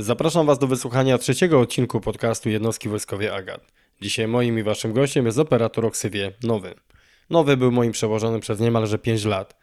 [0.00, 3.72] Zapraszam Was do wysłuchania trzeciego odcinku podcastu Jednostki Wojskowej Agat.
[4.00, 6.74] Dzisiaj moim i Waszym gościem jest operator Oksywie Nowy.
[7.30, 9.56] Nowy był moim przełożonym przez niemalże 5 lat,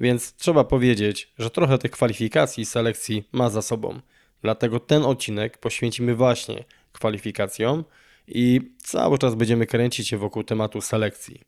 [0.00, 4.00] więc trzeba powiedzieć, że trochę tych kwalifikacji i selekcji ma za sobą.
[4.42, 7.84] Dlatego ten odcinek poświęcimy właśnie kwalifikacjom
[8.28, 11.40] i cały czas będziemy kręcić się wokół tematu selekcji,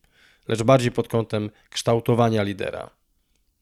[0.49, 2.91] lecz bardziej pod kątem kształtowania lidera.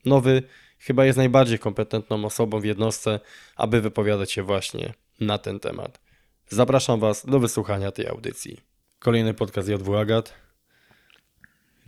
[0.04, 0.42] Nowy
[0.82, 3.20] chyba jest najbardziej kompetentną osobą w jednostce,
[3.56, 6.00] aby wypowiadać się właśnie na ten temat.
[6.48, 8.60] Zapraszam Was do wysłuchania tej audycji.
[8.98, 10.34] Kolejny podcast JW Agat.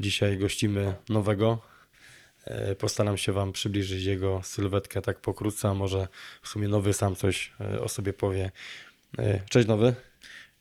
[0.00, 1.58] Dzisiaj gościmy nowego.
[2.44, 6.08] E, Postaram się Wam przybliżyć jego sylwetkę tak pokrótce, a może
[6.42, 8.50] w sumie nowy sam coś e, o sobie powie.
[9.18, 9.94] E, Cześć nowy.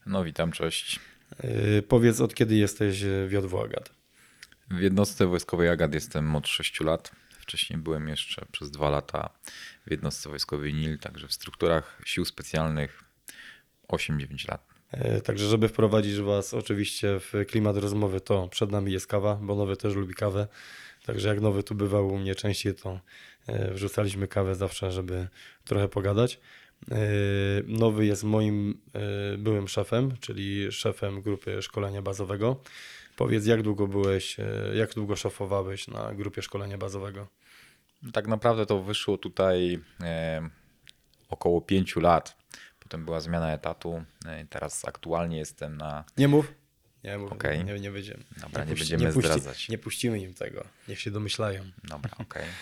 [0.05, 0.99] No witam, cześć.
[1.88, 3.89] Powiedz od kiedy jesteś w JW Agat.
[4.71, 7.11] W jednostce wojskowej Agat jestem od 6 lat.
[7.43, 9.30] Wcześniej byłem jeszcze przez dwa lata
[9.88, 13.03] w jednostce wojskowej NIL, także w strukturach sił specjalnych
[13.88, 14.67] 8-9 lat.
[14.91, 19.55] E, Także, żeby wprowadzić Was oczywiście w klimat rozmowy, to przed nami jest kawa, bo
[19.55, 20.47] nowy też lubi kawę.
[21.05, 22.99] Także jak nowy tu bywał u mnie częściej, to
[23.47, 25.27] e, wrzucaliśmy kawę zawsze, żeby
[25.64, 26.39] trochę pogadać.
[26.91, 26.97] E,
[27.67, 28.81] Nowy jest moim
[29.38, 32.61] byłym szefem, czyli szefem grupy szkolenia bazowego.
[33.16, 37.28] Powiedz, jak długo byłeś, e, jak długo szefowałeś na grupie szkolenia bazowego?
[38.14, 40.50] Tak naprawdę to wyszło tutaj e,
[41.30, 42.38] około 5 lat.
[42.80, 44.03] Potem była zmiana etatu.
[44.25, 46.03] E, teraz aktualnie jestem na.
[46.17, 46.53] Nie mów.
[47.03, 47.66] Nie mów, Okej.
[47.66, 48.23] nie, nie będziemy.
[48.42, 49.70] Dobra, nie puści- będziemy puści- zdradzać.
[49.70, 51.64] Nie puścimy im tego, niech się domyślają.
[51.83, 52.44] Dobra, okej.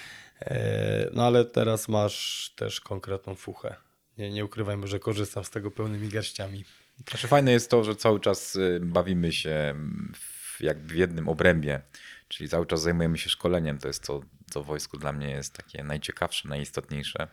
[0.42, 3.76] E, No ale teraz masz też konkretną fuchę.
[4.18, 6.66] Nie, nie ukrywajmy, że korzystam z tego pełnymi garściami.
[7.10, 9.76] Znaczy fajne jest to, że cały czas y, bawimy się
[10.16, 11.82] w, jakby w jednym obrębie,
[12.28, 13.78] czyli cały czas zajmujemy się szkoleniem.
[13.78, 17.28] To jest to, co w wojsku dla mnie jest takie najciekawsze, najistotniejsze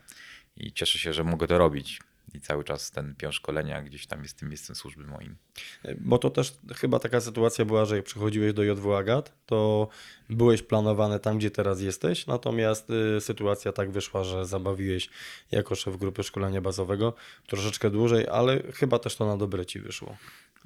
[0.56, 2.00] i cieszę się, że mogę to robić.
[2.34, 5.36] I cały czas ten pion szkolenia gdzieś tam jest tym miejscem służby moim.
[5.84, 9.88] E, Bo to też chyba taka sytuacja była, że jak przychodziłeś do JW Agat, to
[10.30, 15.10] byłeś planowany tam, gdzie teraz jesteś, natomiast y, sytuacja tak wyszła, że zabawiłeś
[15.50, 17.14] jako szef grupy szkolenia bazowego
[17.47, 20.16] troszeczkę dłużej, ale chyba też to na dobre ci wyszło.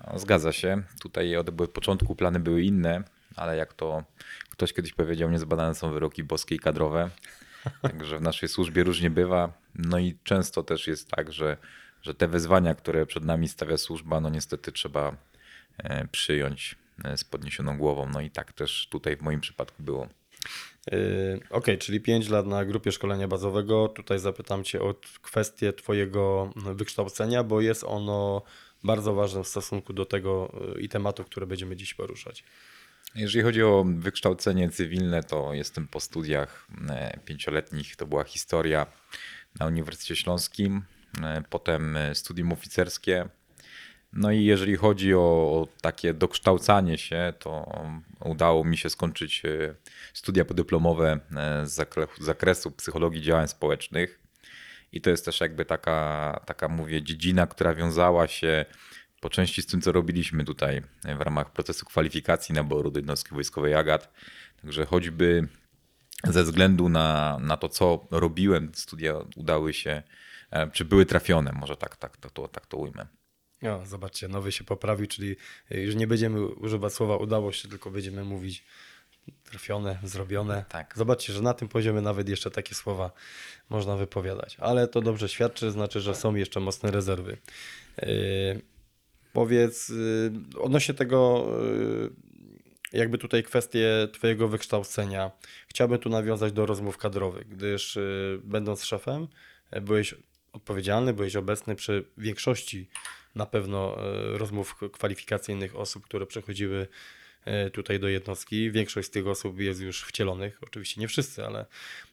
[0.07, 0.83] No, zgadza się.
[1.01, 3.03] Tutaj od początku plany były inne,
[3.37, 4.05] ale jak to
[4.51, 7.11] ktoś kiedyś powiedział, niezbadane są wyroki boskie i kadrowe.
[7.83, 9.53] Także w naszej służbie różnie bywa.
[9.75, 11.57] No i często też jest tak, że,
[12.03, 15.17] że te wyzwania, które przed nami stawia służba, no niestety trzeba
[15.79, 18.09] e, przyjąć e, z podniesioną głową.
[18.09, 20.09] No i tak też tutaj w moim przypadku było.
[20.93, 23.89] Yy, Okej, czyli 5 lat na grupie szkolenia bazowego.
[23.89, 28.43] Tutaj zapytam Cię o kwestię Twojego wykształcenia, bo jest ono
[28.85, 32.45] bardzo ważne w stosunku do tego yy, i tematów, które będziemy dziś poruszać.
[33.15, 37.97] Jeżeli chodzi o wykształcenie cywilne, to jestem po studiach e, pięcioletnich.
[37.97, 38.87] To była historia
[39.61, 40.83] na Uniwersytecie Śląskim,
[41.23, 43.29] e, potem e, studium oficerskie.
[44.13, 47.83] No i jeżeli chodzi o, takie dokształcanie się, to
[48.25, 49.43] udało mi się skończyć
[50.15, 51.21] studia podyplomowe
[51.65, 51.89] z
[52.21, 54.22] zakresu psychologii działań społecznych.
[54.93, 58.65] I to jest też jakby taka, taka mówię, dziedzina, która wiązała się
[59.21, 60.83] po części z tym, co robiliśmy tutaj
[61.19, 64.13] w ramach procesu kwalifikacji naboru do jednostki wojskowej AGAT.
[64.63, 65.49] Także choćby
[66.25, 70.03] ze względu na, na to, co robiłem, studia udały się,
[70.51, 73.07] e, czy były trafione, może tak, tak, tak, to, tak to ujmę.
[73.63, 75.37] No, zobaczcie, nowy się poprawił, czyli
[75.71, 78.65] już nie będziemy używać słowa udało się, tylko będziemy mówić
[79.45, 80.65] trafione, zrobione.
[80.69, 80.95] Tak.
[80.97, 83.11] Zobaczcie, że na tym poziomie nawet jeszcze takie słowa
[83.71, 84.57] można wypowiadać.
[84.61, 87.37] Ale to dobrze świadczy, znaczy, że są jeszcze mocne rezerwy.
[88.03, 88.09] Yy,
[89.33, 92.11] powiedz, yy, odnośnie tego, yy,
[92.93, 95.31] jakby tutaj kwestie Twojego wykształcenia,
[95.69, 97.99] chciałbym tu nawiązać do rozmów kadrowych, gdyż
[98.45, 99.29] będąc szefem,
[99.83, 100.15] byłeś
[100.53, 102.89] odpowiedzialny, byłeś obecny przy większości
[103.35, 106.87] na pewno e, rozmów kwalifikacyjnych osób, które przechodziły e,
[107.73, 108.71] tutaj do jednostki.
[108.71, 111.67] Większość z tych osób jest już wcielonych, oczywiście nie wszyscy, ale,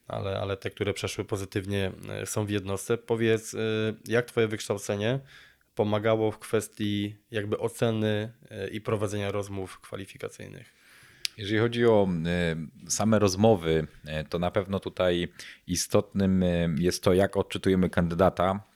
[0.07, 2.97] ale, ale te, które przeszły pozytywnie e, są w jednostce.
[2.97, 3.57] Powiedz, e,
[4.07, 5.19] jak Twoje wykształcenie
[5.75, 10.79] pomagało w kwestii jakby oceny e, i prowadzenia rozmów kwalifikacyjnych?
[11.37, 12.07] Jeżeli chodzi o
[12.87, 13.87] same rozmowy,
[14.29, 15.27] to na pewno tutaj
[15.67, 16.43] istotnym
[16.79, 18.68] jest to, jak odczytujemy kandydata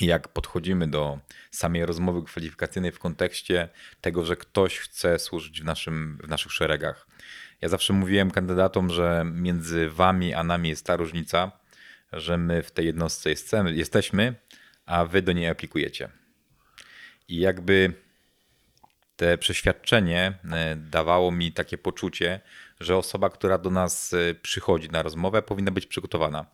[0.00, 1.18] jak podchodzimy do
[1.50, 3.68] samej rozmowy kwalifikacyjnej w kontekście
[4.00, 7.06] tego, że ktoś chce służyć w, naszym, w naszych szeregach.
[7.60, 11.52] Ja zawsze mówiłem kandydatom, że między wami a nami jest ta różnica,
[12.12, 14.34] że my w tej jednostce jestem- jesteśmy,
[14.86, 16.08] a wy do niej aplikujecie.
[17.28, 17.92] I jakby
[19.16, 22.40] te przeświadczenie e, dawało mi takie poczucie,
[22.80, 26.46] że osoba, która do nas e, przychodzi na rozmowę, powinna być przygotowana.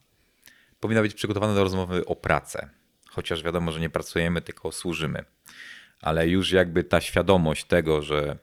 [0.80, 2.68] Powinna być przygotowana do rozmowy o pracę,
[3.10, 5.24] chociaż wiadomo, że nie pracujemy, tylko służymy.
[6.00, 8.38] Ale już jakby ta świadomość tego, że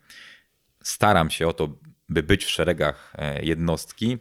[0.83, 1.77] staram się o to,
[2.09, 4.17] by być w szeregach e, jednostki,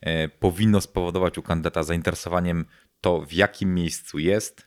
[0.00, 2.64] e, powinno spowodować u kandydata zainteresowaniem
[3.00, 4.66] to, w jakim miejscu jest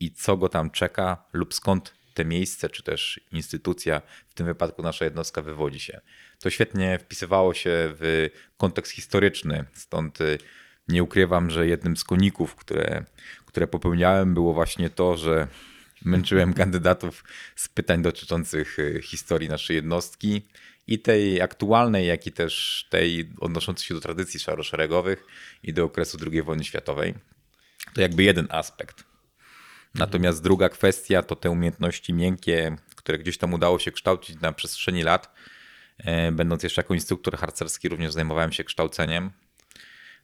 [0.00, 4.82] i co go tam czeka, lub skąd te miejsce, czy też instytucja, w tym wypadku
[4.82, 6.00] nasza jednostka, wywodzi się.
[6.40, 10.38] To świetnie wpisywało się w kontekst historyczny, stąd y,
[10.88, 13.04] nie ukrywam, że jednym z koników, które,
[13.46, 15.48] które popełniałem, było właśnie to, że
[16.04, 17.24] męczyłem kandydatów
[17.56, 20.48] z pytań dotyczących y, historii naszej jednostki
[20.86, 25.24] i tej aktualnej, jak i też tej odnoszącej się do tradycji szaroszeregowych
[25.62, 27.14] i do okresu II wojny światowej.
[27.94, 29.04] To jakby jeden aspekt.
[29.94, 35.02] Natomiast druga kwestia to te umiejętności miękkie, które gdzieś tam udało się kształcić na przestrzeni
[35.02, 35.34] lat.
[35.98, 39.30] E, będąc jeszcze jako instruktor harcerski, również zajmowałem się kształceniem.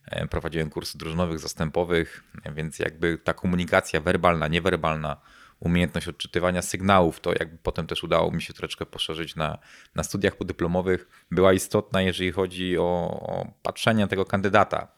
[0.06, 2.24] E, Prowadziłem kursy drużynowych, zastępowych,
[2.54, 5.16] więc jakby ta komunikacja werbalna, niewerbalna,
[5.60, 9.58] umiejętność odczytywania sygnałów, to jakby potem też udało mi się troszeczkę poszerzyć na,
[9.94, 12.82] na studiach podyplomowych, była istotna, jeżeli chodzi o,
[13.22, 14.88] o patrzenie na tego kandydata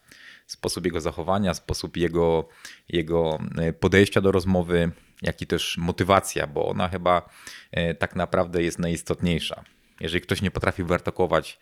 [0.47, 2.49] sposób jego zachowania, sposób jego,
[2.89, 4.91] jego e, podejścia do rozmowy,
[5.23, 7.29] jak i też motywacja, bo ona chyba
[7.73, 9.65] e, tak naprawdę jest najistotniejsza.
[10.01, 11.59] Jeżeli ktoś nie potrafi wyartykułować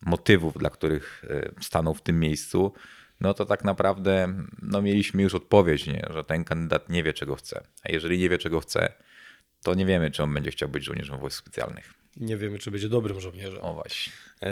[0.00, 2.72] motywów, dla których e, stanął w tym miejscu,
[3.20, 6.06] no to tak naprawdę no mieliśmy już odpowiedź, nie?
[6.10, 7.66] że ten kandydat nie wie, czego chce.
[7.84, 8.92] A jeżeli nie wie, czego chce,
[9.62, 11.94] to nie wiemy, czy on będzie chciał być żołnierzem wojsk specjalnych.
[12.16, 13.62] Nie wiemy, czy będzie dobrym żołnierzem.
[13.62, 14.12] O właśnie.
[14.42, 14.48] E,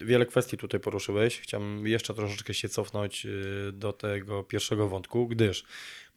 [0.00, 1.40] Wiele kwestii tutaj poruszyłeś.
[1.40, 5.64] Chciałbym jeszcze troszeczkę się cofnąć y, do tego pierwszego wątku, gdyż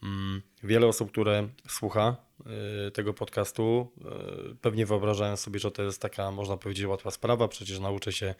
[0.03, 2.24] mm, wiele osób, które słucha
[2.93, 3.91] tego podcastu,
[4.51, 7.47] y, pewnie wyobrażają sobie, że to jest taka, można powiedzieć, łatwa sprawa.
[7.47, 8.35] Przecież nauczę się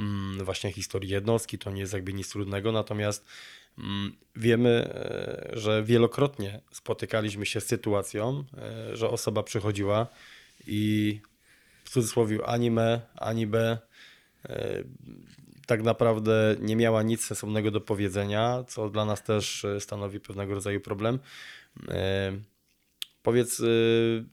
[0.00, 2.72] mm, właśnie historii jednostki, to nie jest jakby nic trudnego.
[2.72, 3.24] Natomiast
[3.78, 4.94] mm, wiemy,
[5.52, 8.44] że wielokrotnie spotykaliśmy się z sytuacją,
[8.92, 10.06] że osoba przychodziła
[10.66, 11.20] i
[11.84, 13.78] w cudzysłowie ani me, ani b
[15.66, 20.80] tak naprawdę nie miała nic sensownego do powiedzenia, co dla nas też stanowi pewnego rodzaju
[20.80, 21.18] problem.
[23.24, 23.64] E, powiedz, e,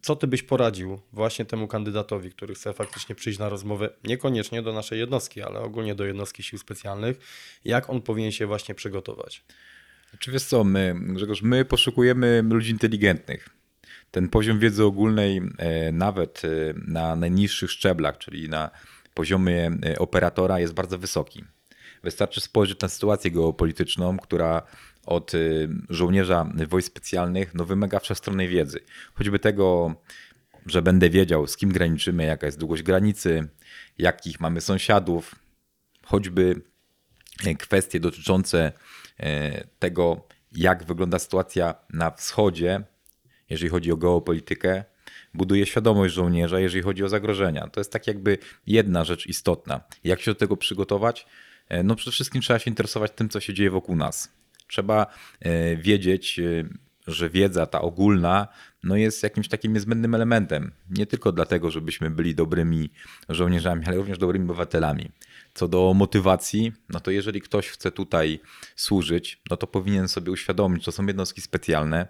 [0.02, 4.74] co ty byś poradził właśnie temu kandydatowi, który chce faktycznie przyjść na rozmowę, niekoniecznie do
[4.74, 7.18] naszej jednostki, ale ogólnie do jednostki sił specjalnych,
[7.66, 9.44] jak on powinien się właśnie przygotować?
[10.20, 13.50] Czy wiesz co, my, Grzegorz, my poszukujemy ludzi inteligentnych.
[14.12, 15.42] Ten poziom wiedzy ogólnej,
[15.92, 16.42] nawet
[16.88, 18.70] na najniższych szczeblach, czyli na
[19.14, 21.44] poziomie e, operatora jest bardzo wysoki.
[22.04, 24.62] Wystarczy spojrzeć na sytuację geopolityczną, która
[25.06, 25.38] od e,
[25.90, 28.80] żołnierza wojsk specjalnych no, wymaga wszechstronnej wiedzy.
[29.14, 29.96] Choćby tego,
[30.66, 33.48] że będę wiedział, z kim graniczymy, jaka jest długość granicy,
[33.98, 35.36] jakich mamy sąsiadów,
[36.06, 36.62] choćby
[37.46, 38.72] e, kwestie dotyczące
[39.80, 42.84] tego, jak wygląda sytuacja na wschodzie,
[43.50, 44.84] jeżeli chodzi o geopolitykę,
[45.34, 47.68] buduje świadomość żołnierza, jeżeli chodzi o zagrożenia.
[47.68, 48.38] To jest tak jakby
[48.68, 49.82] jedna rzecz istotna.
[50.04, 51.26] Jak się do tego przygotować?
[51.70, 54.41] E, no przede wszystkim trzeba się interesować tym, co się dzieje wokół nas.
[54.72, 55.08] Trzeba
[55.40, 56.64] e, wiedzieć, e,
[57.08, 58.48] że wiedza ta ogólna
[58.84, 60.72] no jest jakimś takim niezbędnym elementem.
[60.90, 62.90] Nie tylko dlatego, żebyśmy byli dobrymi
[63.30, 65.12] żołnierzami, ale również dobrymi obywatelami.
[65.54, 68.40] Co do motywacji, no to jeżeli ktoś chce tutaj
[68.76, 72.08] służyć, no to powinien sobie uświadomić, że są jednostki specjalne,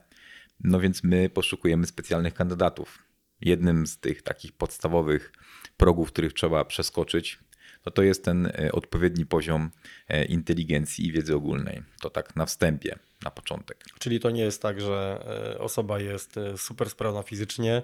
[0.63, 2.99] no więc my poszukujemy specjalnych kandydatów
[3.41, 5.33] jednym z tych takich podstawowych
[5.77, 7.39] progów, których trzeba przeskoczyć,
[7.85, 9.71] no to jest ten e, odpowiedni poziom
[10.07, 11.83] e, inteligencji i wiedzy ogólnej.
[12.01, 13.83] To tak na wstępie, na początek.
[13.99, 17.83] Czyli to nie jest tak, że e, osoba jest super sprawna fizycznie,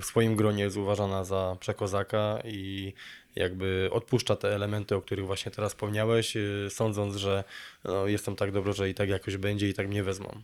[0.00, 2.92] w swoim gronie jest uważana za przekozaka i
[3.36, 6.34] jakby odpuszcza te elementy, o których właśnie teraz wspomniałeś,
[6.68, 7.44] sądząc, że
[7.84, 10.42] no, jestem tak dobry, że i tak jakoś będzie i tak mnie wezmą.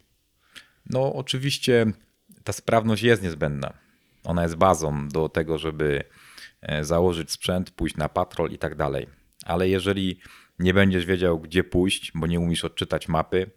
[0.86, 1.86] No oczywiście
[2.44, 3.74] ta sprawność jest niezbędna
[4.24, 6.04] ona jest bazą do tego, żeby
[6.82, 9.06] założyć sprzęt, pójść na patrol i tak dalej.
[9.44, 10.20] Ale jeżeli
[10.58, 13.50] nie będziesz wiedział, gdzie pójść, bo nie umiesz odczytać mapy,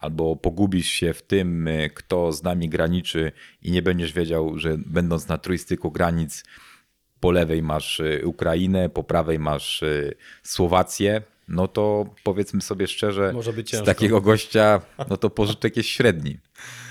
[0.00, 3.32] albo pogubisz się w tym, e, kto z nami graniczy
[3.62, 6.44] i nie będziesz wiedział, że będąc na trójstyku granic,
[7.20, 9.84] po lewej masz e, Ukrainę, po prawej masz
[10.42, 13.32] Słowację, no to powiedzmy sobie szczerze,
[13.72, 14.80] z takiego gościa,
[15.10, 16.38] no to pożytek jest średni.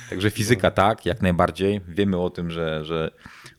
[0.09, 1.81] Także fizyka tak, jak najbardziej.
[1.87, 3.11] Wiemy o tym, że, że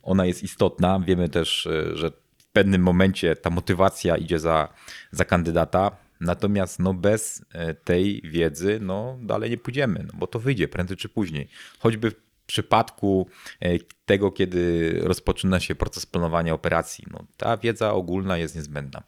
[0.05, 0.99] ona jest istotna.
[0.99, 4.73] Wiemy też, e, że w pewnym momencie ta motywacja idzie za,
[5.11, 5.97] za kandydata.
[6.19, 10.97] Natomiast no bez e, tej wiedzy no dalej nie pójdziemy, no bo to wyjdzie prędzej
[10.97, 11.49] czy później.
[11.79, 12.15] Choćby w
[12.47, 19.03] przypadku e, tego, kiedy rozpoczyna się proces planowania operacji, no ta wiedza ogólna jest niezbędna.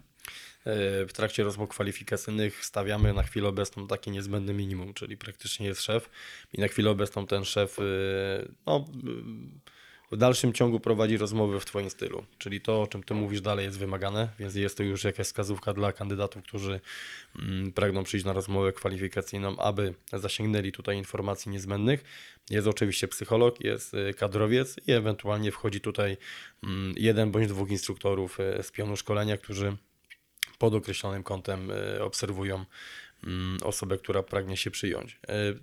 [1.07, 6.09] w trakcie rozmów kwalifikacyjnych stawiamy na chwilę obecną takie niezbędne minimum, czyli praktycznie jest szef
[6.53, 7.77] i na chwilę obecną ten szef
[8.65, 8.85] no,
[10.11, 12.25] w dalszym ciągu prowadzi rozmowy w Twoim stylu.
[12.37, 15.73] Czyli to, o czym Ty mówisz dalej jest wymagane, więc jest to już jakaś wskazówka
[15.73, 16.79] dla kandydatów, którzy
[17.39, 22.03] mm, pragną przyjść na rozmowę kwalifikacyjną, aby zasięgnęli tutaj informacji niezbędnych.
[22.49, 26.17] Jest oczywiście psycholog, jest y, kadrowiec i ewentualnie wchodzi tutaj
[26.63, 29.77] mm, jeden bądź dwóch instruktorów y, z pionu szkolenia, którzy
[30.57, 32.65] pod określonym kątem y, obserwują
[33.23, 35.19] mm, osobę, która pragnie się przyjąć.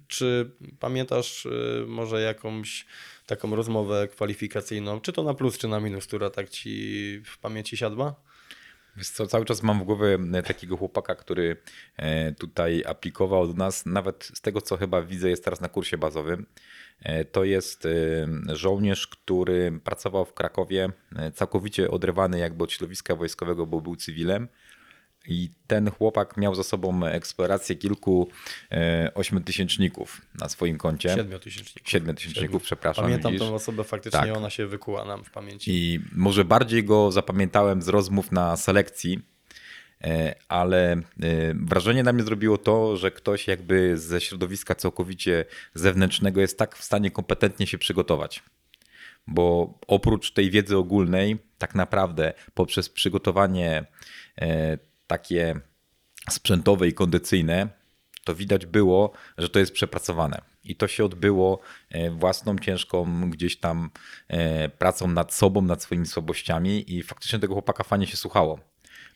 [0.08, 1.46] Czy pamiętasz
[1.86, 2.86] może jakąś
[3.26, 7.76] taką rozmowę kwalifikacyjną, czy to na plus, czy na minus, która tak ci w pamięci
[7.76, 8.14] siadła?
[8.96, 11.56] Wiesz co, cały czas mam w głowie e, takiego chłopaka, który
[11.96, 15.98] e, tutaj aplikował do nas, nawet z tego co chyba widzę jest teraz na kursie
[15.98, 16.46] bazowym.
[17.00, 17.88] E, to jest
[18.52, 20.88] żołnierz, który pracował w Krakowie,
[21.34, 24.48] całkowicie odrywany jakby od środowiska wojskowego, bo był cywilem
[25.28, 28.28] i ten chłopak miał za sobą eksplorację kilku
[28.72, 31.08] e, ośmiotysięczników na swoim koncie.
[31.08, 31.90] Siedmiotysięczników.
[31.90, 33.04] Siedmiotysięczników, przepraszam.
[33.04, 33.48] Pamiętam widzisz?
[33.48, 34.36] tą osobę, faktycznie tak.
[34.36, 35.70] ona się wykuła nam w pamięci.
[35.70, 39.22] I może bardziej go zapamiętałem z rozmów na selekcji,
[40.04, 41.00] e, ale e,
[41.54, 46.84] wrażenie na mnie zrobiło to, że ktoś jakby ze środowiska całkowicie zewnętrznego jest tak w
[46.84, 48.42] stanie kompetentnie się przygotować.
[49.26, 53.84] Bo oprócz tej wiedzy ogólnej, tak naprawdę poprzez przygotowanie
[55.06, 55.60] takie
[56.30, 57.68] sprzętowe i kondycyjne,
[58.24, 60.42] to widać było, że to jest przepracowane.
[60.64, 63.90] I to się odbyło e, własną, ciężką gdzieś tam
[64.28, 68.60] e, pracą nad sobą, nad swoimi słabościami i faktycznie tego chłopaka fajnie się słuchało.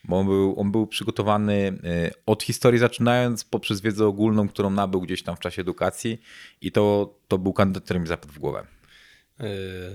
[0.04, 5.00] Bo on był, on był przygotowany e, od historii zaczynając, poprzez wiedzę ogólną, którą nabył
[5.00, 6.20] gdzieś tam w czasie edukacji
[6.60, 8.66] i to, to był kandydat, który mi zapadł w głowę.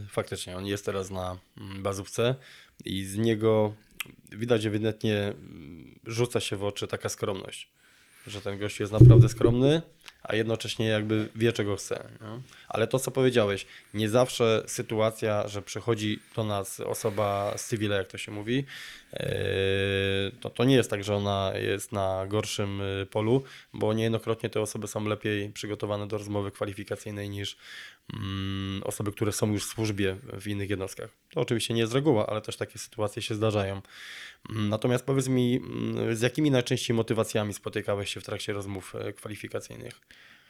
[0.10, 2.36] Faktycznie, on jest teraz na mm, bazówce
[2.86, 3.74] i z niego
[4.32, 7.70] widać ewidentnie mm, rzuca się w oczy taka skromność,
[8.28, 9.82] że ten gość jest naprawdę skromny,
[10.24, 12.10] a jednocześnie jakby wie, czego chce.
[12.68, 18.08] Ale to, co powiedziałeś, nie zawsze sytuacja, że przychodzi do nas osoba z cywila, jak
[18.08, 18.56] to się mówi,
[19.14, 19.20] yy,
[20.40, 23.44] to, to nie jest tak, że ona jest na gorszym yy, polu,
[23.74, 27.58] bo niejednokrotnie te osoby są lepiej przygotowane do rozmowy kwalifikacyjnej niż
[28.84, 31.10] osoby, które są już w służbie w innych jednostkach.
[31.30, 33.82] To oczywiście nie jest reguła, ale też takie sytuacje się zdarzają.
[34.50, 39.14] Mm, natomiast powiedz mi, mm, z jakimi najczęściej motywacjami spotykałeś się w trakcie rozmów e,
[39.14, 40.02] kwalifikacyjnych?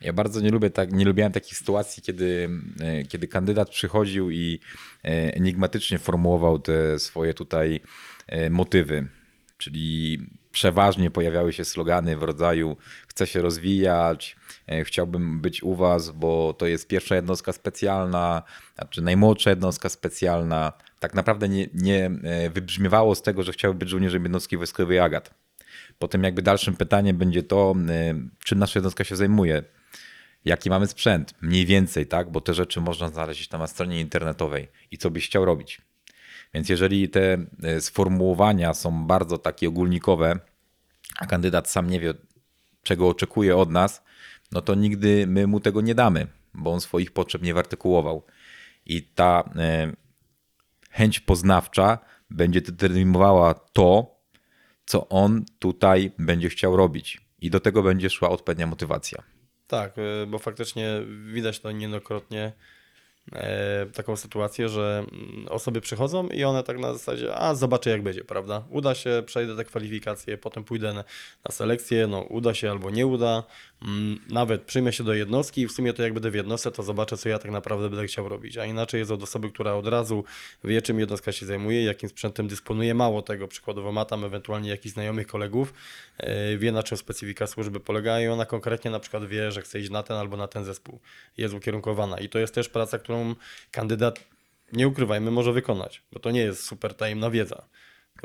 [0.02, 4.60] Ja bardzo nie lubię tak, nie lubiłem takich sytuacji, kiedy, e, kiedy kandydat przychodził i
[5.04, 7.80] e, enigmatycznie formułował te swoje tutaj
[8.50, 9.08] motywy.
[9.58, 10.20] Czyli
[10.54, 14.36] przeważnie pojawiały się slogany w rodzaju chcę się rozwijać,
[14.84, 18.44] chciałbym być u was, bo to jest pierwsza jednostka specjalna,
[18.76, 20.74] znaczy najmłodsza jednostka specjalna.
[21.00, 22.12] Tak naprawdę nie, nie
[22.54, 25.34] wybrzmiewało z tego, że chciałby być żołnierzem jednostki wojskowej Agat.
[26.00, 27.76] Potem jakby dalszym pytaniem będzie to,
[28.46, 29.64] czym nasza jednostka się zajmuje,
[30.46, 34.68] jaki mamy sprzęt, mniej więcej, tak, bo te rzeczy można znaleźć tam na stronie internetowej
[34.92, 35.82] i co byś chciał robić.
[36.54, 40.40] Więc jeżeli te e, sformułowania są bardzo takie ogólnikowe,
[41.20, 42.14] a kandydat sam nie wie,
[42.84, 44.04] czego oczekuje od nas,
[44.52, 48.26] no to nigdy my mu tego nie damy, bo on swoich potrzeb nie wartykułował.
[48.86, 49.94] I ta e,
[50.92, 51.98] chęć poznawcza
[52.30, 54.20] będzie determinowała to,
[54.86, 57.22] co on tutaj będzie chciał robić.
[57.42, 59.24] I do tego będzie szła odpowiednia motywacja.
[59.68, 61.02] Tak, y, bo faktycznie
[61.34, 62.54] widać to niejednokrotnie E,
[63.94, 68.24] taką sytuację, że mm, osoby przychodzą i one tak na zasadzie, a zobaczę jak będzie,
[68.24, 68.64] prawda?
[68.70, 71.04] Uda się, przejdę te kwalifikacje, potem pójdę na,
[71.52, 73.44] selekcję, no uda się albo nie uda,
[73.82, 76.84] mm, nawet przyjmę się do jednostki i w sumie to jak będę w jednostce, to
[76.84, 79.88] zobaczę co ja tak naprawdę będę chciał robić, a inaczej jest od osoby, która od
[79.88, 80.24] razu
[80.64, 84.94] wie czym jednostka się zajmuje, jakim sprzętem dysponuje, mało tego, przykładowo ma tam ewentualnie jakichś
[84.94, 85.74] znajomych kolegów,
[86.18, 89.80] e, wie na czym specyfika służby polega i ona konkretnie na przykład wie, że chce
[89.80, 91.00] iść na ten albo na ten zespół,
[91.38, 92.18] jest ukierunkowana.
[92.20, 93.36] I to jest też praca, którą którą
[93.72, 94.20] kandydat,
[94.74, 97.68] nie ukrywajmy, może wykonać, bo to nie jest super tajemna wiedza.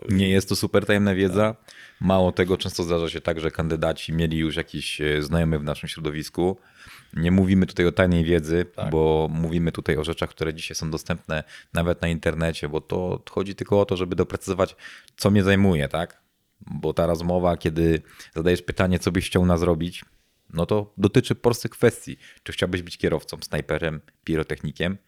[0.08, 1.56] Nie jest to super tajemna wiedza.
[2.00, 5.88] Mało tego, często zdarza się tak, że kandydaci mieli już jakiś e, znajomy w naszym
[5.88, 6.58] środowisku.
[7.14, 8.90] Nie mówimy tutaj o tajnej wiedzy, tak.
[8.90, 13.54] bo mówimy tutaj o rzeczach, które dzisiaj są dostępne nawet na internecie, bo to chodzi
[13.54, 14.76] tylko o to, żeby doprecyzować,
[15.16, 16.20] co mnie zajmuje, tak?
[16.60, 18.02] Bo ta rozmowa, kiedy
[18.34, 20.04] zadajesz pytanie, co byś chciał nas zrobić,
[20.52, 22.16] no to dotyczy prostych kwestii.
[22.42, 24.98] Czy chciałbyś być kierowcą, snajperem, pirotechnikiem?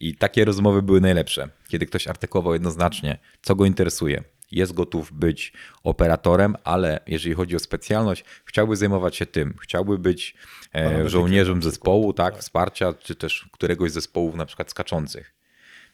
[0.00, 4.24] I takie rozmowy były najlepsze, kiedy ktoś artykułował jednoznacznie, co go interesuje.
[4.52, 5.52] Jest gotów być
[5.84, 9.54] operatorem, ale jeżeli chodzi o specjalność, chciałby zajmować się tym.
[9.62, 10.34] Chciałby być
[10.74, 15.34] e, żołnierzem zespołu, tak, tak, wsparcia, czy też któregoś z zespołów na przykład skaczących.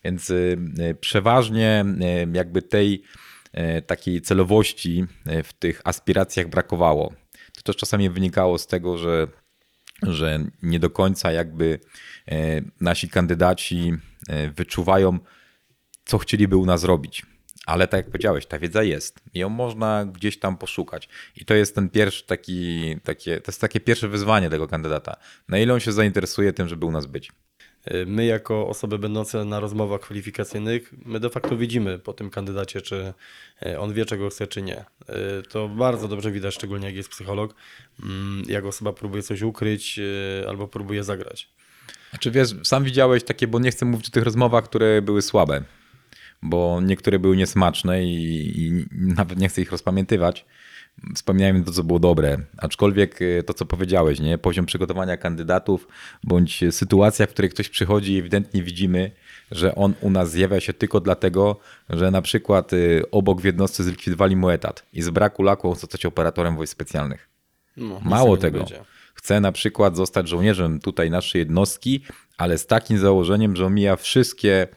[0.04, 0.58] Więc y,
[0.90, 1.84] y, przeważnie
[2.24, 3.02] y, jakby tej
[3.86, 5.04] takiej celowości
[5.44, 7.12] w tych aspiracjach brakowało.
[7.62, 9.28] To czasami wynikało z tego, że,
[10.02, 11.80] że nie do końca jakby
[12.28, 13.92] e, nasi kandydaci
[14.28, 15.18] e, wyczuwają,
[16.04, 17.26] co chcieliby u nas robić.
[17.66, 19.20] Ale tak jak powiedziałeś, ta wiedza jest.
[19.34, 21.08] Ją można gdzieś tam poszukać.
[21.36, 25.16] I to jest ten pierwszy taki, takie, to jest takie pierwsze wyzwanie tego kandydata.
[25.48, 27.32] Na ile on się zainteresuje tym, żeby u nas być.
[27.92, 32.80] Y, My, jako osoby będące na rozmowach kwalifikacyjnych, my de facto widzimy po tym kandydacie,
[32.80, 33.14] czy
[33.66, 34.80] y, on wie, czego chce, czy nie.
[34.80, 37.54] Y, To bardzo dobrze widać, szczególnie jak jest psycholog,
[38.02, 40.00] mm, jak osoba próbuje coś ukryć
[40.48, 41.48] albo próbuje zagrać.
[42.20, 45.64] Czy wiesz, sam widziałeś takie, bo nie chcę mówić o tych rozmowach, które były słabe,
[46.42, 50.44] bo niektóre były niesmaczne i, i nawet nie chcę ich rozpamiętywać.
[51.14, 54.38] Wspomniałem to, co było dobre, aczkolwiek y, to, co powiedziałeś, nie?
[54.38, 55.88] poziom przygotowania kandydatów,
[56.24, 59.10] bądź sytuacja, w której ktoś przychodzi i ewidentnie widzimy,
[59.50, 61.58] że on u nas zjawia się tylko dlatego,
[61.90, 65.76] że na przykład y, obok w jednostce zlikwidowali mu etat i z braku laku on
[65.76, 67.28] zostać operatorem wojsk specjalnych.
[67.76, 68.64] No, Mało tego.
[69.14, 72.04] Chce na przykład zostać żołnierzem tutaj naszej jednostki,
[72.38, 74.68] ale z takim założeniem, że omija wszystkie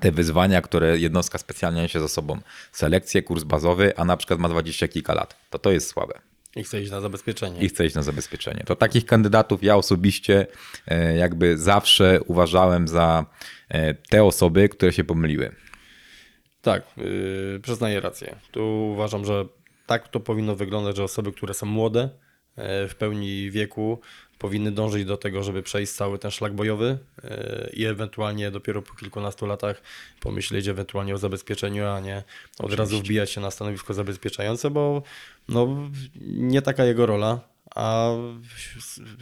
[0.00, 2.40] te wyzwania, które jednostka specjalnie niesie za sobą.
[2.72, 5.36] Selekcję, kurs bazowy, a na przykład ma 20 kilka lat.
[5.50, 6.20] To to jest słabe.
[6.56, 7.60] I chce iść na zabezpieczenie.
[7.60, 8.64] I chce iść na zabezpieczenie.
[8.66, 10.46] To takich kandydatów ja osobiście
[10.86, 13.26] e, jakby zawsze uważałem za
[13.68, 15.52] e, te osoby, które się pomyliły.
[16.62, 18.36] Tak, yy, przyznaję rację.
[18.50, 19.44] Tu uważam, że
[19.86, 22.08] tak to powinno wyglądać, że osoby, które są młode,
[22.56, 24.00] e, w pełni wieku,
[24.38, 28.94] powinny dążyć do tego, żeby przejść cały ten szlak bojowy e, i ewentualnie dopiero po
[28.94, 29.82] kilkunastu latach
[30.20, 32.22] pomyśleć ewentualnie o zabezpieczeniu, a nie
[32.58, 35.02] od razu wbijać się na stanowisko zabezpieczające, bo
[35.48, 35.90] no,
[36.26, 37.40] nie taka jego rola,
[37.74, 38.10] a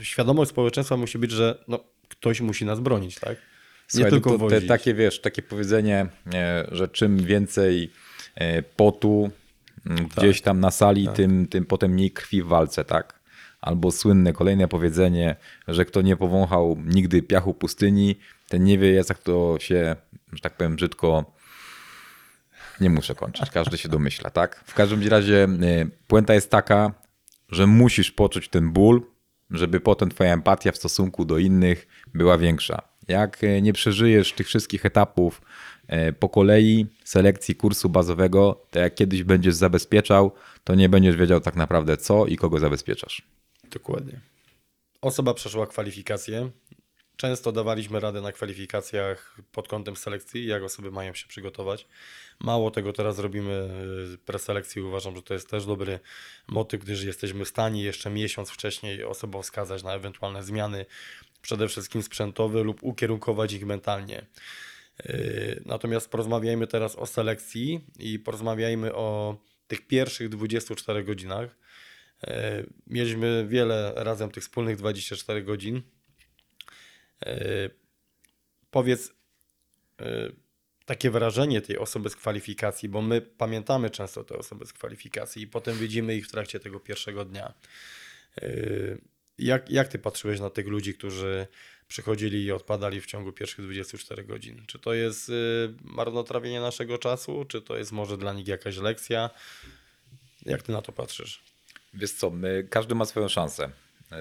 [0.02, 3.31] świadomość społeczeństwa musi być, że no, ktoś musi nas bronić, tak?
[3.31, 3.37] Nie
[3.88, 7.90] Słuchaj, tylko no to te, takie wiesz, takie powiedzenie, e, że czym więcej
[8.35, 9.31] e, potu
[9.87, 13.21] m, gdzieś tam na sali, tym, tym potem mniej krwi w walce, tak?
[13.62, 15.37] Albo słynne kolejne powiedzenie,
[15.68, 19.96] że kto nie powąchał nigdy piachu pustyni, ten nie wie, jak to się,
[20.33, 21.33] że tak powiem brzydko,
[22.81, 24.64] nie muszę kończyć, każdy się domyśla, tak?
[24.66, 25.48] W każdym razie e,
[26.07, 26.92] puenta jest taka,
[27.48, 29.03] że musisz poczuć ten ból,
[29.51, 32.83] żeby potem twoja empatia w stosunku do innych była większa.
[33.09, 35.42] Jak e, nie przeżyjesz tych wszystkich etapów
[35.87, 40.33] e, po kolei selekcji kursu bazowego, to jak kiedyś będziesz zabezpieczał,
[40.64, 43.22] to nie będziesz wiedział tak naprawdę co i kogo zabezpieczasz.
[43.72, 44.20] Dokładnie.
[45.00, 46.50] Osoba przeszła kwalifikacje.
[47.16, 51.87] Często dawaliśmy radę na kwalifikacjach pod kątem selekcji, jak osoby mają się przygotować.
[52.40, 53.70] Mało tego teraz robimy
[54.14, 54.82] y, preselekcji.
[54.82, 56.00] Uważam, że to jest też dobry
[56.46, 60.87] motyw, gdyż jesteśmy w stanie jeszcze miesiąc wcześniej osobom wskazać na ewentualne zmiany,
[61.42, 64.26] przede wszystkim sprzętowe lub ukierunkować ich mentalnie.
[65.04, 71.62] Yy, Natomiast porozmawiajmy teraz o selekcji i porozmawiajmy o tych pierwszych 24 godzinach.
[72.26, 75.82] E, Mieliśmy wiele razem tych wspólnych 24 godzin.
[77.26, 77.70] E,
[78.70, 79.12] Powiedz
[80.00, 80.30] e,
[80.87, 85.46] takie wrażenie tej osoby z kwalifikacji, bo my pamiętamy często te osoby z kwalifikacji i
[85.46, 87.54] potem widzimy ich w trakcie tego pierwszego dnia.
[89.38, 91.46] Jak, jak ty patrzyłeś na tych ludzi, którzy
[91.88, 94.62] przychodzili i odpadali w ciągu pierwszych 24 godzin?
[94.66, 95.32] Czy to jest
[95.85, 99.30] marnotrawienie naszego czasu, czy to jest może dla nich jakaś lekcja?
[100.46, 101.51] Jak ty na to patrzysz?
[101.94, 103.70] Wiesz co, my, każdy ma swoją szansę.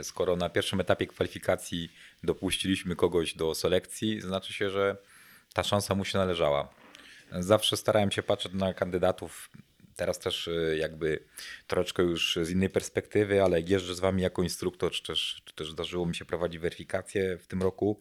[0.03, 1.91] Skoro na pierwszym etapie kwalifikacji
[2.23, 4.97] dopuściliśmy kogoś do selekcji, znaczy się, że
[5.53, 6.73] ta szansa mu się należała.
[7.31, 9.49] Zawsze starałem się patrzeć na kandydatów,
[9.95, 11.23] teraz też y, jakby
[11.67, 15.71] troszeczkę już z innej perspektywy, ale jeżdżę z wami jako instruktor, czy też, czy też
[15.71, 17.99] zdarzyło mi się prowadzić weryfikację w tym roku,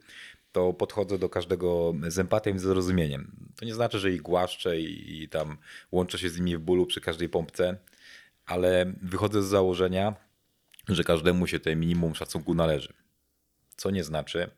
[0.53, 3.37] to podchodzę do każdego z empatią i zrozumieniem.
[3.57, 5.59] To nie znaczy, że ich głaszczę i, i tam
[5.93, 7.77] łączę się z nimi w bólu przy każdej pompce,
[8.47, 10.15] ale wychodzę z założenia,
[10.89, 12.93] że każdemu się to minimum szacunku należy.
[13.77, 14.51] Co nie znaczy,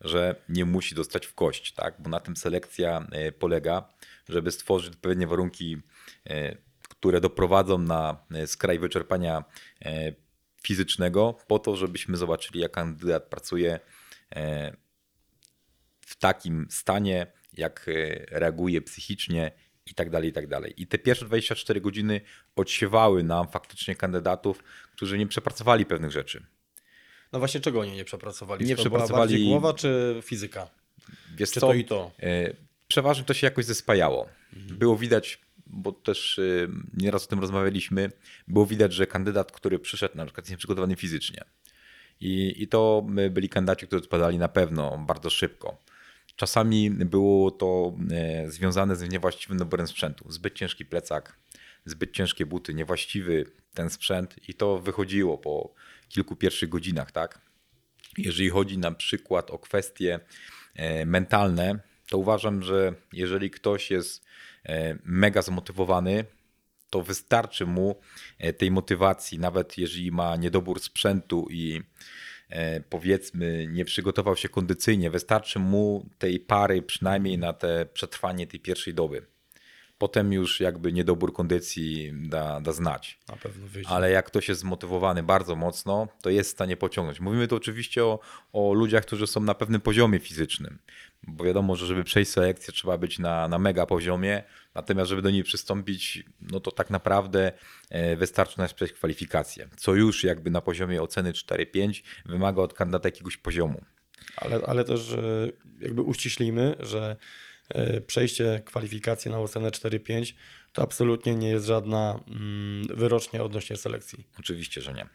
[0.00, 1.94] że nie musi dostać w kość, tak?
[1.98, 3.88] bo na tym selekcja e, polega,
[4.28, 5.76] żeby stworzyć odpowiednie warunki,
[6.26, 6.56] e,
[6.88, 9.44] które doprowadzą na e, skraj wyczerpania
[10.62, 13.80] fizycznego, po to, żebyśmy zobaczyli, jak kandydat pracuje
[16.00, 17.86] w takim stanie, jak
[18.30, 19.52] reaguje psychicznie
[19.86, 20.74] i tak dalej, i tak dalej.
[20.76, 22.20] I te pierwsze 24 godziny
[22.56, 24.62] odsiewały nam faktycznie kandydatów,
[24.96, 26.46] którzy nie przepracowali pewnych rzeczy.
[27.32, 28.66] No właśnie, czego oni nie przepracowali?
[28.66, 30.68] Nie to była przepracowali- bardziej głowa czy fizyka?
[31.36, 31.66] Wiesz Czy co?
[31.66, 32.10] to i to?
[32.22, 32.52] E,
[32.88, 34.28] Przeważnie to się jakoś zespajało.
[34.52, 36.42] Było widać, bo też e,
[36.94, 38.10] nieraz o tym rozmawialiśmy,
[38.48, 41.44] było widać, że kandydat, który przyszedł na przykład jest nieprzygotowany fizycznie.
[42.20, 45.78] I, I to my byli kandydaci, którzy odpadali na pewno bardzo szybko.
[46.36, 50.32] Czasami było to e, związane z niewłaściwym doborem sprzętu.
[50.32, 51.36] Zbyt ciężki plecak,
[51.84, 55.74] zbyt ciężkie buty, niewłaściwy ten sprzęt i to wychodziło po
[56.08, 57.40] kilku pierwszych godzinach, tak?
[58.18, 60.20] Jeżeli chodzi na przykład o kwestie
[60.74, 61.78] e, mentalne,
[62.10, 64.24] to uważam, że jeżeli ktoś jest
[64.64, 66.24] e, mega zmotywowany,
[66.90, 68.00] to wystarczy mu
[68.58, 71.82] tej motywacji, nawet jeżeli ma niedobór sprzętu i
[72.88, 78.94] powiedzmy nie przygotował się kondycyjnie, wystarczy mu tej pary przynajmniej na te przetrwanie tej pierwszej
[78.94, 79.26] doby.
[80.02, 83.18] Potem już jakby niedobór kondycji da, da znać.
[83.28, 83.90] Na pewno wyjdzie.
[83.90, 87.20] Ale jak ktoś jest zmotywowany bardzo mocno, to jest w stanie pociągnąć.
[87.20, 88.18] Mówimy tu oczywiście o,
[88.52, 90.78] o ludziach, którzy są na pewnym poziomie fizycznym,
[91.22, 94.42] bo wiadomo, że żeby przejść selekcję trzeba być na, na mega poziomie,
[94.74, 97.52] natomiast żeby do niej przystąpić, no to tak naprawdę
[97.90, 103.08] e, wystarczy nas przejść kwalifikację, co już jakby na poziomie oceny 4-5 wymaga od kandydata
[103.08, 103.84] jakiegoś poziomu.
[104.36, 105.16] Ale, ale też
[105.80, 107.16] jakby uściślimy, że
[108.06, 110.34] przejście kwalifikacji na ocenę 4-5
[110.72, 114.26] to absolutnie nie jest żadna mm, wyrocznia odnośnie selekcji.
[114.38, 115.06] Oczywiście, że nie.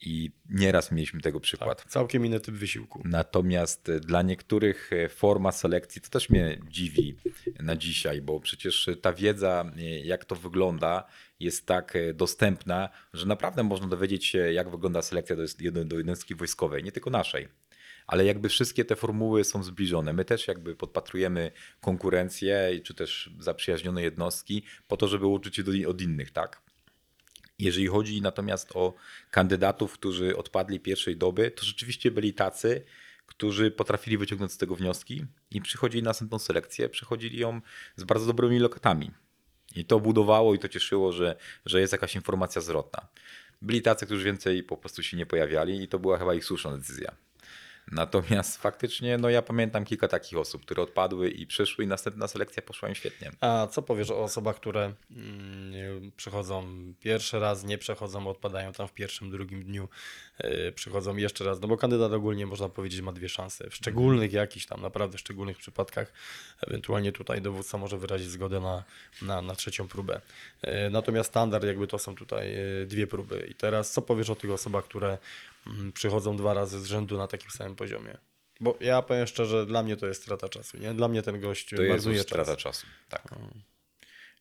[0.00, 1.78] I nieraz mieliśmy tego przykład.
[1.78, 3.02] Tak, całkiem inny typ wysiłku.
[3.04, 7.16] Natomiast e, dla niektórych e, forma selekcji to też mnie dziwi
[7.60, 11.06] na dzisiaj, bo przecież ta wiedza, e, jak to wygląda,
[11.40, 15.36] jest tak e, dostępna, że naprawdę można dowiedzieć się, jak wygląda selekcja
[15.84, 17.48] do jednostki wojskowej, nie tylko naszej.
[18.06, 20.12] Ale jakby wszystkie te formuły są zbliżone.
[20.12, 26.00] My też jakby podpatrujemy konkurencję, czy też zaprzyjaźnione jednostki, po to, żeby uczyć się od
[26.00, 26.62] innych, tak?
[27.58, 28.94] Jeżeli chodzi natomiast o
[29.30, 32.84] kandydatów, którzy odpadli pierwszej doby, to rzeczywiście byli tacy,
[33.26, 37.60] którzy potrafili wyciągnąć z tego wnioski i przychodzili na następną selekcję, przechodzili ją
[37.96, 39.10] z bardzo dobrymi lokatami.
[39.76, 43.08] I to budowało i to cieszyło, że, że jest jakaś informacja zwrotna.
[43.62, 46.76] Byli tacy, którzy więcej po prostu się nie pojawiali i to była chyba ich słuszna
[46.76, 47.16] decyzja.
[47.92, 52.62] Natomiast faktycznie, no ja pamiętam kilka takich osób, które odpadły i przyszły i następna selekcja
[52.62, 53.30] poszła im świetnie.
[53.40, 56.66] A co powiesz o osobach, które mm, przychodzą
[57.00, 59.88] pierwszy raz, nie przechodzą, odpadają tam w pierwszym, drugim dniu,
[60.44, 61.60] yy, przychodzą jeszcze raz?
[61.60, 63.70] No bo kandydat ogólnie można powiedzieć ma dwie szanse.
[63.70, 66.12] W szczególnych jakichś tam, naprawdę szczególnych przypadkach,
[66.66, 68.84] ewentualnie tutaj dowódca może wyrazić zgodę na,
[69.22, 70.20] na, na trzecią próbę.
[70.62, 73.46] Yy, natomiast standard jakby to są tutaj yy, dwie próby.
[73.50, 75.18] I teraz co powiesz o tych osobach, które
[75.94, 78.16] przychodzą dwa razy z rzędu na takim samym poziomie?
[78.60, 80.78] Bo ja powiem szczerze, dla mnie to jest strata czasu.
[80.78, 80.94] Nie?
[80.94, 82.26] Dla mnie ten gość To jest już czas.
[82.26, 82.86] strata czasu.
[83.08, 83.22] Tak.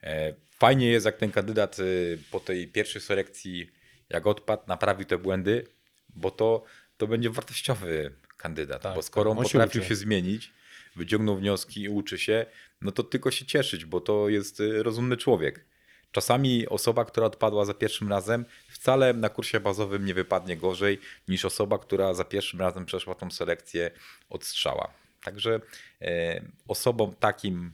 [0.03, 3.71] E, Fajnie jest, jak ten kandydat y, po tej pierwszej selekcji,
[4.09, 5.67] jak odpadł, naprawi te błędy,
[6.09, 6.63] bo to,
[6.97, 8.81] to będzie wartościowy kandydat.
[8.81, 9.37] Tak, bo skoro tak.
[9.37, 9.89] on On się potrafił uczy.
[9.89, 10.51] się zmienić,
[10.95, 12.45] wyciągnął wnioski i uczy się,
[12.81, 15.65] no to tylko się cieszyć, bo to jest y, rozumny człowiek.
[16.11, 18.45] Czasami osoba, która odpadła za pierwszym razem,
[18.85, 23.31] wcale na kursie bazowym nie wypadnie gorzej niż osoba, która za pierwszym razem przeszła tą
[23.31, 23.91] selekcję
[24.29, 24.93] od strzała.
[25.23, 25.59] Także
[26.01, 27.71] e, osobom takim